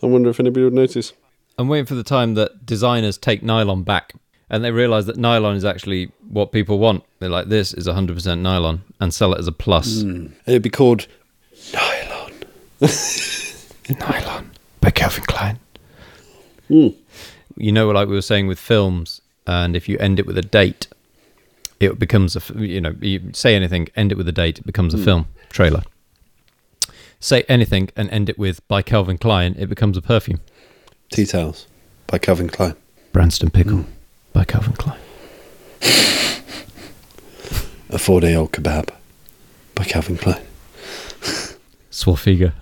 [0.01, 1.13] I wonder if anybody would notice.
[1.57, 4.13] I'm waiting for the time that designers take nylon back
[4.49, 7.03] and they realize that nylon is actually what people want.
[7.19, 10.01] They're like, this is 100% nylon and sell it as a plus.
[10.01, 11.07] And it'd be called
[11.73, 12.33] nylon.
[13.89, 15.59] Nylon by Calvin Klein.
[16.69, 16.95] Mm.
[17.57, 20.43] You know, like we were saying with films, and if you end it with a
[20.43, 20.87] date,
[21.79, 24.93] it becomes a you know, you say anything, end it with a date, it becomes
[24.93, 25.03] a hmm.
[25.03, 25.83] film trailer.
[27.19, 30.39] Say anything and end it with by Calvin Klein, it becomes a perfume.
[31.11, 31.67] Tea towels
[32.07, 32.75] by Calvin Klein.
[33.11, 33.91] Branston Pickle hmm.
[34.33, 34.99] by Calvin Klein.
[37.91, 38.89] A four day old kebab
[39.73, 40.41] by Calvin Klein.
[41.91, 42.53] Swafiga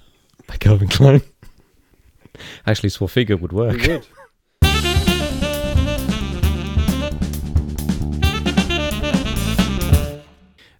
[0.47, 1.21] by Calvin Klein.
[2.65, 3.79] Actually, Swafiga would work.
[3.79, 4.07] Good.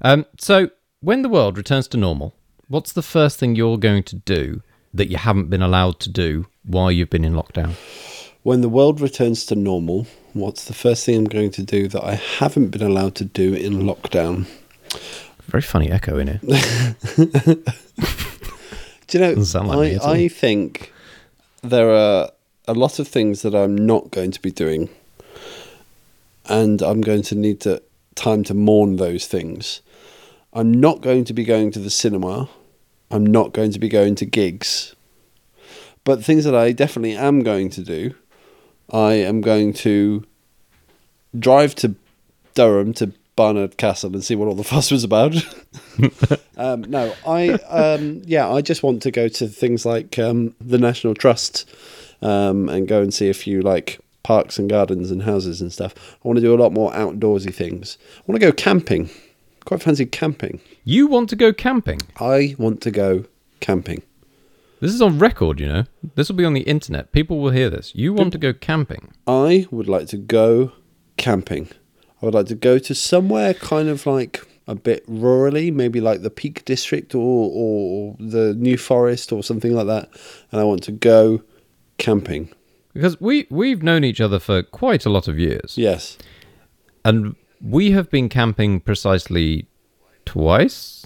[0.08, 0.70] Um, so,
[1.02, 2.34] when the world returns to normal,
[2.70, 4.62] what's the first thing you're going to do
[4.94, 7.74] that you haven't been allowed to do while you've been in lockdown?
[8.42, 12.06] When the world returns to normal, what's the first thing I'm going to do that
[12.06, 14.46] I haven't been allowed to do in lockdown?
[15.48, 16.40] Very funny echo in it.
[19.08, 20.12] Do you know, like I.
[20.12, 20.94] I think
[21.64, 22.32] there are
[22.66, 24.88] a lot of things that I'm not going to be doing,
[26.46, 27.84] and I'm going to need to
[28.16, 29.82] time to mourn those things.
[30.58, 32.50] I'm not going to be going to the cinema.
[33.12, 34.96] I'm not going to be going to gigs.
[36.04, 38.16] But things that I definitely am going to do,
[38.92, 40.26] I am going to
[41.38, 41.94] drive to
[42.56, 45.36] Durham to Barnard Castle and see what all the fuss was about.
[46.58, 50.80] um, no, I um, yeah, I just want to go to things like um, the
[50.80, 51.70] National Trust
[52.24, 55.94] um, and go and see a few like parks and gardens and houses and stuff.
[56.16, 58.00] I want to do a lot more outdoorsy things.
[58.18, 59.12] I want to go camping.
[59.68, 60.62] Quite fancy camping.
[60.86, 62.00] You want to go camping?
[62.22, 63.26] I want to go
[63.60, 64.02] camping.
[64.80, 65.84] This is on record, you know.
[66.16, 67.12] This will be on the internet.
[67.12, 67.92] People will hear this.
[67.94, 69.12] You want to go camping?
[69.28, 70.72] I would like to go
[71.18, 71.68] camping.
[72.22, 76.22] I would like to go to somewhere kind of like a bit rurally, maybe like
[76.22, 80.10] the Peak District or, or the New Forest or something like that.
[80.50, 81.42] And I want to go
[81.98, 82.54] camping.
[82.94, 86.18] Because we we've known each other for quite a lot of years, Yes.
[87.04, 89.68] and we have been camping precisely
[90.26, 91.06] twice,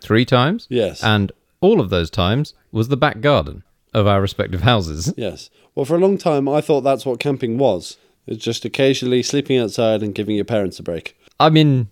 [0.00, 1.02] three times, Yes.
[1.02, 5.12] and all of those times was the back garden of our respective houses.
[5.16, 5.50] Yes.
[5.74, 7.96] Well, for a long time, I thought that's what camping was.
[8.26, 11.18] It's just occasionally sleeping outside and giving your parents a break.
[11.38, 11.88] I mean,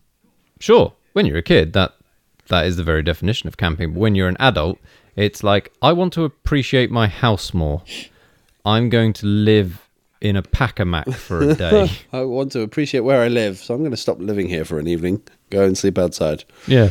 [0.61, 1.95] sure, when you're a kid, that
[2.49, 3.93] that is the very definition of camping.
[3.93, 4.79] But when you're an adult,
[5.17, 7.83] it's like I want to appreciate my house more.
[8.65, 9.88] I'm going to live
[10.21, 11.91] in a pack-a-mac for a day.
[12.13, 14.79] I want to appreciate where I live, so I'm going to stop living here for
[14.79, 15.23] an evening.
[15.51, 16.45] Go and sleep outside.
[16.67, 16.91] yeah.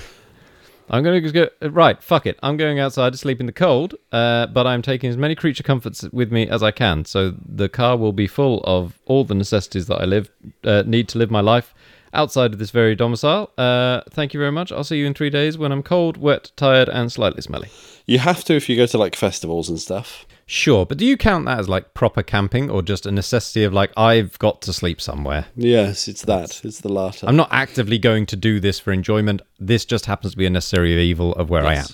[0.89, 2.01] I'm going to go right.
[2.01, 2.39] Fuck it.
[2.41, 5.63] I'm going outside to sleep in the cold, uh, but I'm taking as many creature
[5.63, 7.03] comforts with me as I can.
[7.03, 10.31] So the car will be full of all the necessities that I live
[10.63, 11.73] uh, need to live my life
[12.13, 13.51] outside of this very domicile.
[13.57, 14.71] Uh, thank you very much.
[14.71, 17.69] I'll see you in three days when I'm cold, wet, tired, and slightly smelly.
[18.05, 20.25] You have to if you go to like festivals and stuff.
[20.49, 23.73] Sure, but do you count that as like proper camping or just a necessity of
[23.73, 25.47] like I've got to sleep somewhere?
[25.57, 26.63] Yes, it's that.
[26.63, 27.27] It's the latter.
[27.27, 29.41] I'm not actively going to do this for enjoyment.
[29.59, 31.87] This just happens to be a necessary evil of where I am.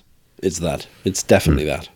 [0.43, 0.87] It's that.
[1.03, 1.69] It's definitely hmm.
[1.69, 1.89] that.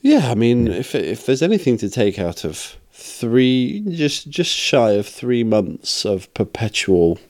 [0.00, 0.72] Yeah, I mean, hmm.
[0.72, 6.04] if if there's anything to take out of three, just just shy of three months
[6.04, 7.20] of perpetual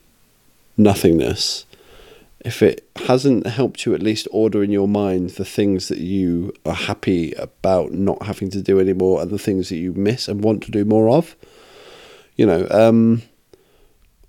[0.79, 1.67] nothingness,
[2.43, 6.53] if it hasn't helped you at least order in your mind the things that you
[6.65, 10.43] are happy about not having to do anymore and the things that you miss and
[10.43, 11.37] want to do more of,
[12.37, 13.23] you know, um,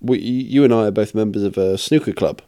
[0.00, 2.42] we, you and I are both members of a snooker club.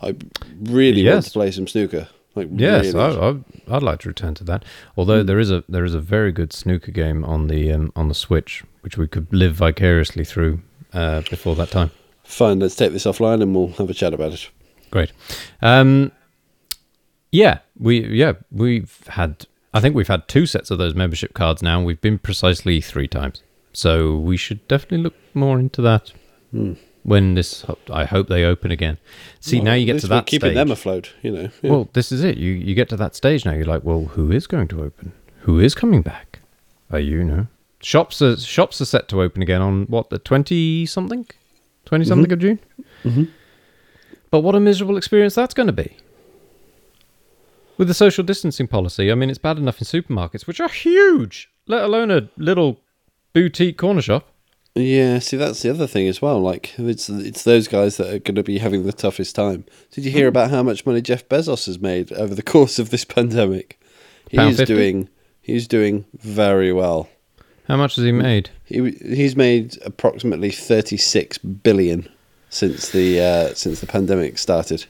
[0.00, 0.14] I
[0.60, 2.08] really want to play some snooker.
[2.34, 3.16] Like Yes, really.
[3.16, 4.64] I, I, I'd like to return to that.
[4.96, 8.06] Although there is a there is a very good snooker game on the um, on
[8.08, 10.60] the Switch, which we could live vicariously through
[10.92, 11.90] uh, before that time.
[12.22, 14.50] Fine, let's take this offline and we'll have a chat about it.
[14.90, 15.12] Great.
[15.62, 16.12] Um,
[17.32, 19.46] yeah, we yeah we've had.
[19.74, 21.76] I think we've had two sets of those membership cards now.
[21.78, 26.12] and We've been precisely three times, so we should definitely look more into that
[27.02, 27.64] when this.
[27.92, 28.96] I hope they open again.
[29.40, 30.54] See, Well, now you get to that keeping stage.
[30.56, 31.12] them afloat.
[31.22, 31.48] You know.
[31.62, 31.70] Yeah.
[31.70, 32.38] Well, this is it.
[32.38, 33.52] You you get to that stage now.
[33.52, 35.12] You're like, well, who is going to open?
[35.40, 36.40] Who is coming back?
[36.90, 37.46] Are you know?
[37.82, 41.26] Shops are shops are set to open again on what the twenty something,
[41.84, 42.58] twenty something of June.
[43.04, 43.28] Mhm.
[44.30, 45.96] But what a miserable experience that's going to be.
[47.76, 51.48] With the social distancing policy, I mean, it's bad enough in supermarkets, which are huge,
[51.66, 52.80] let alone a little
[53.32, 54.28] boutique corner shop.
[54.74, 55.20] yeah.
[55.20, 56.40] See, that's the other thing as well.
[56.40, 59.64] Like, it's it's those guys that are going to be having the toughest time.
[59.92, 60.36] Did you hear Hmm.
[60.36, 63.80] about how much money Jeff Bezos has made over the course of this pandemic?
[64.28, 65.08] He's doing
[65.40, 67.08] he's doing very well.
[67.68, 68.50] How much has he made?
[68.64, 72.08] He he's made approximately thirty six billion
[72.50, 74.86] since the uh, since the pandemic started.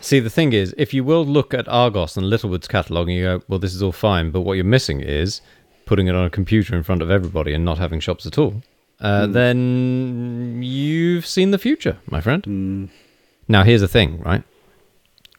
[0.00, 3.22] See, the thing is, if you will look at Argos and Littlewood's catalogue and you
[3.22, 5.40] go, well, this is all fine, but what you're missing is
[5.86, 8.62] putting it on a computer in front of everybody and not having shops at all,
[9.00, 12.90] uh, then you've seen the future, my friend.
[13.46, 14.42] Now, here's the thing, right?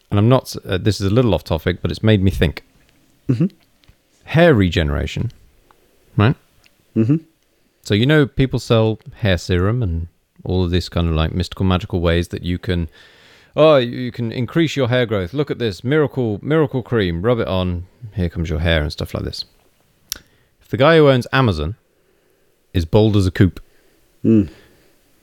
[0.09, 2.63] And I'm not, uh, this is a little off topic, but it's made me think.
[4.25, 5.31] Hair regeneration,
[6.15, 6.35] right?
[6.95, 7.21] Mhm.
[7.81, 10.07] So, you know, people sell hair serum and
[10.43, 12.89] all of this kind of like mystical, magical ways that you can
[13.55, 15.33] oh you can increase your hair growth.
[15.33, 17.85] Look at this miracle miracle cream rub it on.
[18.15, 19.45] Here comes your hair and stuff like this.
[20.61, 21.75] If the guy who owns amazon
[22.73, 23.59] is bald as a coop
[24.25, 24.49] Mm.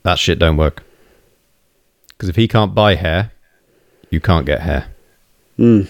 [0.02, 0.82] that shit don't work.
[2.08, 3.32] Because if he can't buy hair
[4.10, 4.88] you can't get hair.
[5.58, 5.88] Mm.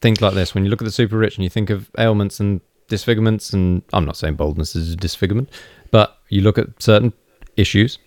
[0.00, 2.40] things like this when you look at the super rich and you think of ailments
[2.40, 5.48] and disfigurements and i'm not saying baldness is a disfigurement
[5.90, 7.12] but you look at certain
[7.56, 7.98] issues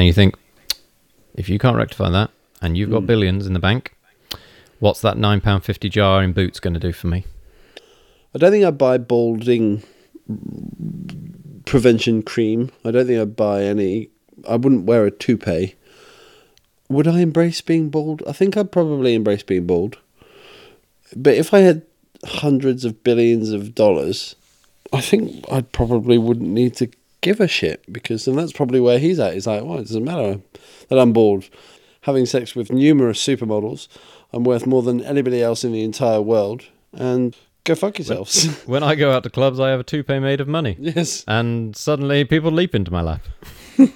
[0.00, 0.34] and you think
[1.34, 2.30] if you can't rectify that
[2.60, 3.06] and you've got hmm.
[3.06, 3.94] billions in the bank
[4.78, 7.24] what's that £9.50 jar in boots going to do for me
[8.34, 9.82] I don't think I'd buy balding
[11.64, 12.70] prevention cream.
[12.84, 14.10] I don't think I'd buy any.
[14.48, 15.74] I wouldn't wear a toupee.
[16.88, 18.22] Would I embrace being bald?
[18.26, 19.98] I think I'd probably embrace being bald.
[21.16, 21.82] But if I had
[22.24, 24.36] hundreds of billions of dollars,
[24.92, 26.90] I think I probably wouldn't need to
[27.20, 29.34] give a shit because then that's probably where he's at.
[29.34, 30.40] He's like, well, it doesn't matter
[30.88, 31.48] that I'm bald.
[32.02, 33.88] Having sex with numerous supermodels,
[34.32, 36.64] I'm worth more than anybody else in the entire world.
[36.92, 38.46] And go fuck yourselves.
[38.66, 41.24] when i go out to clubs i have a toupee made of money yes.
[41.28, 43.20] and suddenly people leap into my lap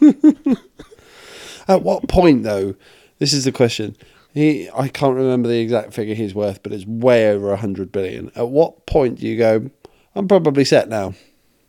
[1.68, 2.74] At what point, though?
[3.18, 3.96] This is the question.
[4.32, 7.92] He, I can't remember the exact figure he's worth, but it's way over a hundred
[7.92, 8.30] billion.
[8.34, 9.70] At what point do you go?
[10.14, 11.14] I'm probably set now.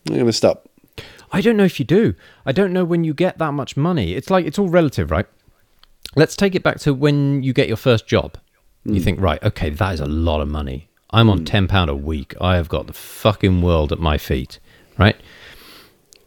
[0.08, 0.65] I'm going to stop.
[1.32, 2.16] I don't know if you do.
[2.46, 4.14] I don't know when you get that much money.
[4.14, 5.26] It's like it's all relative, right?
[6.16, 8.38] Let's take it back to when you get your first job.
[8.84, 9.00] You hmm.
[9.00, 10.90] think, right, okay, that is a lot of money.
[11.10, 11.46] I'm on hmm.
[11.46, 12.34] ten pound a week.
[12.40, 14.60] I have got the fucking world at my feet,
[14.98, 15.16] right?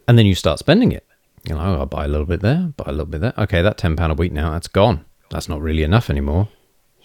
[0.07, 1.05] And then you start spending it.
[1.47, 3.33] You know, I'll buy a little bit there, buy a little bit there.
[3.37, 5.05] Okay, that ten pound a week now, that's gone.
[5.29, 6.49] That's not really enough anymore.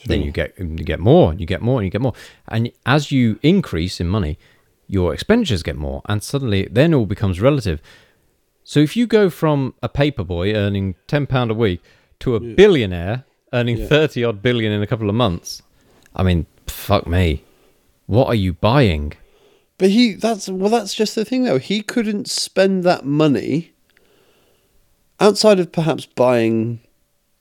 [0.06, 2.12] Then you get you get more, you get more, and you get more.
[2.48, 4.38] And as you increase in money,
[4.86, 7.80] your expenditures get more, and suddenly then all becomes relative.
[8.64, 11.82] So if you go from a paper boy earning ten pound a week
[12.20, 13.86] to a billionaire earning Yeah.
[13.86, 15.62] 30 odd billion in a couple of months.
[16.16, 17.44] I mean, fuck me.
[18.06, 19.12] What are you buying?
[19.78, 21.58] But he that's well that's just the thing though.
[21.58, 23.72] He couldn't spend that money
[25.20, 26.80] outside of perhaps buying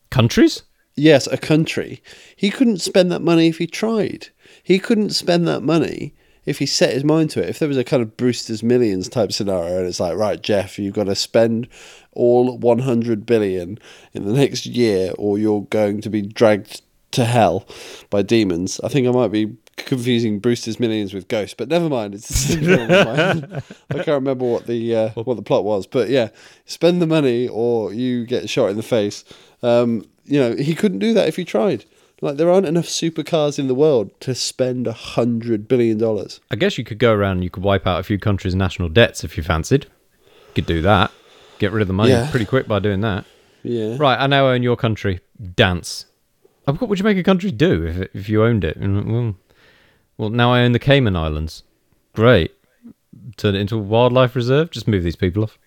[0.09, 0.63] Countries?
[0.95, 2.03] yes, a country.
[2.35, 4.27] He couldn't spend that money if he tried.
[4.61, 6.13] He couldn't spend that money
[6.45, 7.49] if he set his mind to it.
[7.49, 10.77] If there was a kind of Brewster's Millions type scenario and it's like, right, Jeff,
[10.77, 11.67] you've got to spend
[12.11, 13.79] all 100 billion
[14.13, 16.81] in the next year or you're going to be dragged
[17.11, 17.67] to hell
[18.09, 18.79] by demons.
[18.83, 22.15] I think I might be confusing Brewster's Millions with Ghost, but never mind.
[22.15, 23.61] It's the same film.
[23.91, 26.29] I can't remember what the uh, what the plot was, but yeah,
[26.65, 29.23] spend the money or you get shot in the face.
[29.61, 31.85] Um, you know, he couldn't do that if he tried.
[32.23, 36.39] Like there aren't enough supercars in the world to spend a hundred billion dollars.
[36.49, 38.87] I guess you could go around and you could wipe out a few countries' national
[38.89, 39.85] debts if you fancied.
[39.85, 41.11] You could do that.
[41.59, 42.29] Get rid of the money Yeah.
[42.31, 43.25] pretty quick by doing that.
[43.61, 43.97] Yeah.
[43.99, 45.19] Right, I now own your country.
[45.55, 46.05] Dance.
[46.65, 48.79] Oh, What would you make a country do if, if you owned it?
[48.79, 49.35] Mm, well,
[50.17, 51.63] well, now I own the Cayman Islands.
[52.13, 52.53] Great.
[53.35, 54.71] Turn it into a wildlife reserve.
[54.71, 55.57] Just move these people off.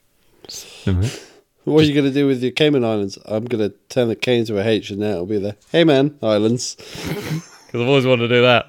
[1.66, 3.18] What are you going to do with your Cayman Islands?
[3.24, 5.82] I'm going to turn the K into a H and now it'll be the Hey
[5.82, 6.76] Man Islands.
[7.66, 8.66] Because I've always wanted to do that.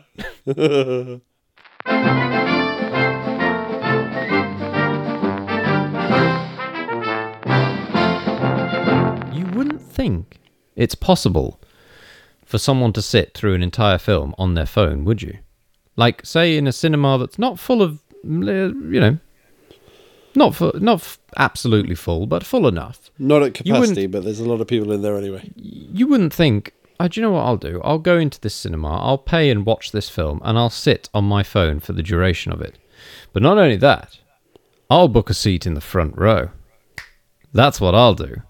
[9.36, 10.39] you wouldn't think
[10.76, 11.62] it's possible
[12.43, 15.38] for someone to sit through an entire film on their phone, would you?
[15.95, 19.20] Like, say, in a cinema that's not full of, you know,
[20.38, 23.09] not full, not f- absolutely full, but full enough.
[23.19, 25.51] Not at capacity, but there's a lot of people in there anyway.
[25.55, 27.81] you wouldn't think, oh, do you know what I'll do?
[27.83, 31.25] I'll go into this cinema, I'll pay and watch this film, and I'll sit on
[31.25, 32.77] my phone for the duration of it.
[33.33, 34.19] But not only that,
[34.89, 36.49] I'll book a seat in the front row.
[37.53, 38.43] That's what I'll do.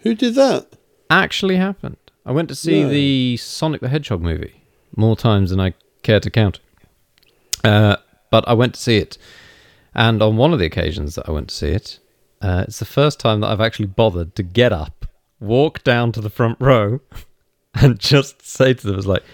[0.00, 0.76] Who did that?
[1.10, 1.96] Actually happened.
[2.24, 2.88] I went to see No.
[2.88, 4.62] the Sonic the Hedgehog movie
[4.96, 6.60] more times than I care to count.
[7.64, 7.96] Uh,
[8.30, 9.18] but I went to see it,
[9.94, 11.98] and on one of the occasions that I went to see it,
[12.40, 15.06] uh, it's the first time that I've actually bothered to get up,
[15.40, 17.00] walk down to the front row,
[17.74, 19.24] and just say to them, "It's like,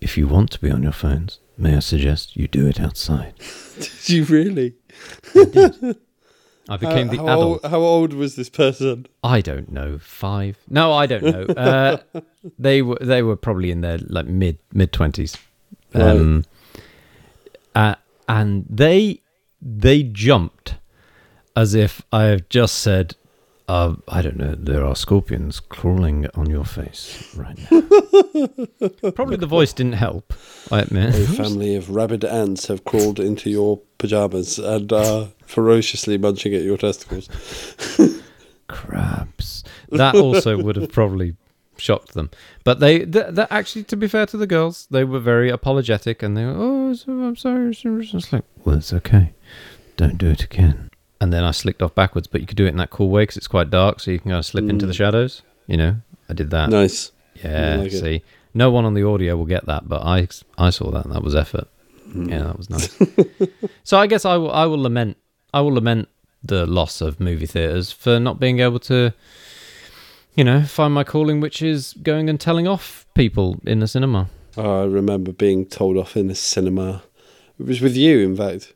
[0.00, 3.34] if you want to be on your phones, may I suggest you do it outside."
[3.78, 4.74] Did you really?
[6.68, 7.64] I became how, the how adult.
[7.64, 9.06] Old, how old was this person?
[9.24, 10.58] I don't know, five.
[10.68, 11.42] No, I don't know.
[11.54, 11.96] Uh,
[12.58, 15.36] they were they were probably in their like mid mid twenties,
[15.94, 16.44] um,
[17.74, 17.94] uh,
[18.28, 19.22] and they
[19.60, 20.74] they jumped
[21.56, 23.16] as if I have just said,
[23.66, 29.10] uh, I don't know, there are scorpions crawling on your face right now.
[29.14, 30.32] probably the voice didn't help.
[30.70, 31.14] I admit.
[31.14, 36.62] A family of rabid ants have crawled into your pajamas and are ferociously munching at
[36.62, 37.28] your testicles.
[38.68, 39.64] crabs.
[39.90, 41.34] That also would have probably
[41.78, 42.30] shocked them.
[42.64, 46.22] But they, th- th- actually, to be fair to the girls, they were very apologetic
[46.22, 47.74] and they were, oh, I'm sorry.
[47.74, 49.32] so- so- It's like, well, it's okay.
[49.98, 50.90] Don't do it again.
[51.20, 53.22] And then I slicked off backwards, but you could do it in that cool way
[53.22, 54.96] because it's quite dark, so you can kind of slip into the mm.
[54.96, 55.42] shadows.
[55.66, 55.96] You know,
[56.28, 56.70] I did that.
[56.70, 57.10] Nice.
[57.34, 58.00] Yeah, like it.
[58.00, 58.22] see,
[58.54, 61.04] no one on the audio will get that, but I I saw that.
[61.04, 61.66] and That was effort.
[62.12, 62.28] Hmm.
[62.28, 62.96] Yeah, that was nice.
[63.82, 65.16] so I guess I will I will lament
[65.52, 66.08] I will lament
[66.44, 69.12] the loss of movie theaters for not being able to,
[70.36, 74.30] you know, find my calling, which is going and telling off people in the cinema.
[74.56, 77.02] Oh, I remember being told off in the cinema.
[77.58, 78.72] It was with you, in fact.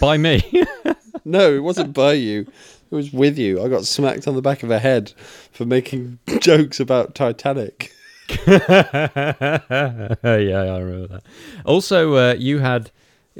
[0.00, 0.42] By me.
[1.24, 2.46] No, it wasn't by you.
[2.90, 3.62] It was with you.
[3.62, 5.12] I got smacked on the back of the head
[5.52, 7.92] for making jokes about Titanic.
[8.46, 9.60] yeah,
[10.24, 11.22] I remember that.
[11.64, 12.90] Also, uh, you had,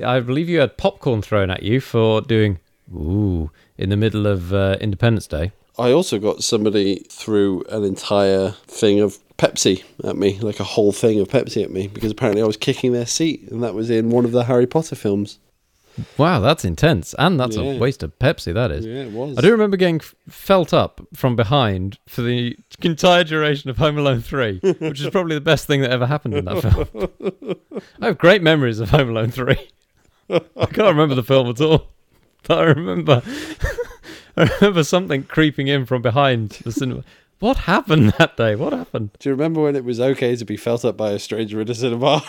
[0.05, 2.61] I believe you had popcorn thrown at you for doing
[2.95, 5.53] ooh in the middle of uh, Independence Day.
[5.79, 10.93] I also got somebody threw an entire thing of Pepsi at me, like a whole
[10.93, 13.91] thing of Pepsi at me, because apparently I was kicking their seat, and that was
[13.91, 15.39] in one of the Harry Potter films.
[16.17, 17.65] Wow, that's intense, and that's Yeah.
[17.73, 18.55] a waste of Pepsi.
[18.55, 18.87] That is.
[18.87, 19.37] Yeah, it was.
[19.37, 23.99] I do remember getting f- felt up from behind for the entire duration of Home
[23.99, 27.57] Alone 3, which is probably the best thing that ever happened in that film.
[28.01, 29.55] I have great memories of Home Alone 3.
[30.31, 31.89] I can't remember the film at all.
[32.49, 33.23] But I remember
[34.37, 37.05] I remember something creeping in from behind the cinema.
[37.39, 38.55] What happened that day?
[38.57, 39.11] What happened?
[39.19, 41.69] Do you remember when it was okay to be felt up by a stranger in
[41.71, 42.23] a cinema?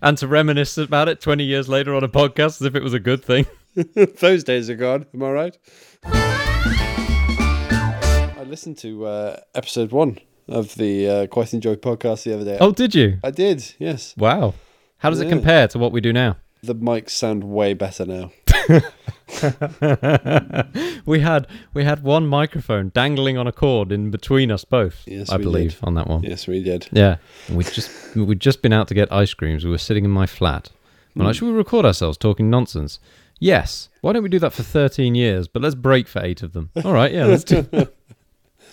[0.00, 2.94] And to reminisce about it 20 years later on a podcast as if it was
[2.94, 3.46] a good thing.
[4.20, 5.06] Those days are gone.
[5.14, 5.58] Am I right?
[6.04, 10.18] I listened to uh, episode one
[10.48, 12.58] of the uh, Quite Enjoy podcast the other day.
[12.60, 13.18] Oh, did you?
[13.24, 13.74] I did.
[13.78, 14.54] Yes, Wow.
[14.98, 16.36] How does it compare to what we do now?
[16.64, 18.30] the mics sound way better now.
[21.06, 25.02] we had we had one microphone dangling on a cord in between us both.
[25.06, 25.84] Yes, I believe did.
[25.84, 26.22] on that one.
[26.22, 26.88] Yes, we did.
[26.92, 27.16] Yeah,
[27.48, 29.64] and we'd just we'd just been out to get ice creams.
[29.64, 30.70] We were sitting in my flat.
[31.14, 31.38] We're like, hmm.
[31.38, 32.98] should we record ourselves talking nonsense?
[33.38, 33.88] Yes.
[34.02, 35.48] Why don't we do that for 13 years?
[35.48, 36.70] But let's break for eight of them.
[36.84, 37.66] All right, yeah, let's do.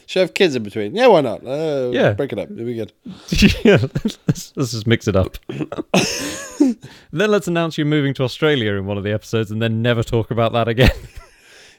[0.09, 0.95] Should have kids in between?
[0.95, 1.45] Yeah, why not?
[1.45, 2.13] Uh, Yeah.
[2.13, 2.49] break it up.
[2.49, 2.91] It'll be good.
[3.63, 4.17] yeah, let's,
[4.55, 5.37] let's just mix it up.
[7.11, 10.01] then let's announce you're moving to Australia in one of the episodes, and then never
[10.01, 10.89] talk about that again.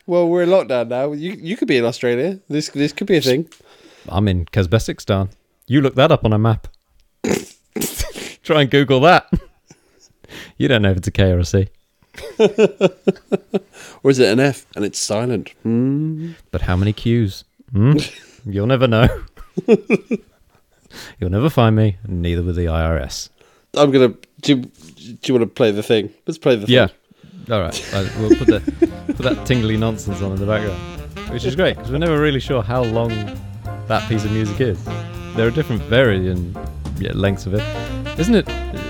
[0.06, 1.12] Well, we're in lockdown now.
[1.12, 2.40] You you could be in Australia.
[2.48, 3.48] This this could be a thing.
[4.08, 5.28] I'm in Kazakhstan.
[5.68, 6.66] You look that up on a map.
[8.42, 9.30] Try and Google that.
[10.56, 11.68] You don't know if it's a K or a C.
[14.02, 15.50] Or is it an F and it's silent?
[15.62, 16.32] Hmm.
[16.50, 17.44] But how many Qs?
[17.72, 17.98] Hmm?
[18.46, 19.08] You'll never know.
[21.18, 23.28] You'll never find me, neither will the IRS.
[23.76, 24.14] I'm gonna.
[24.40, 26.12] Do, you- do you want to play the thing?
[26.26, 26.74] Let's play the thing.
[26.74, 26.88] Yeah.
[27.50, 27.90] All right.
[28.18, 28.60] We'll put the
[29.06, 30.78] put that tingly nonsense on in the background,
[31.32, 33.08] which is great because we're never really sure how long
[33.88, 34.82] that piece of music is.
[35.36, 36.54] There are different varying
[36.98, 38.18] yeah, lengths of it.
[38.18, 38.48] Isn't it?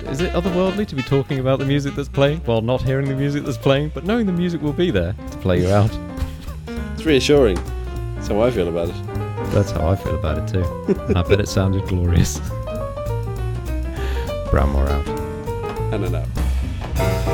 [0.08, 3.14] Is it otherworldly to be talking about the music that's playing while not hearing the
[3.14, 5.90] music that's playing, but knowing the music will be there to play you out?
[6.94, 7.58] It's reassuring.
[8.20, 9.06] That's how I feel about it.
[9.50, 10.62] That's how I feel about it too.
[11.16, 12.38] I bet it sounded glorious.
[14.50, 15.06] Brownmoore out.
[15.90, 17.29] Hannon out.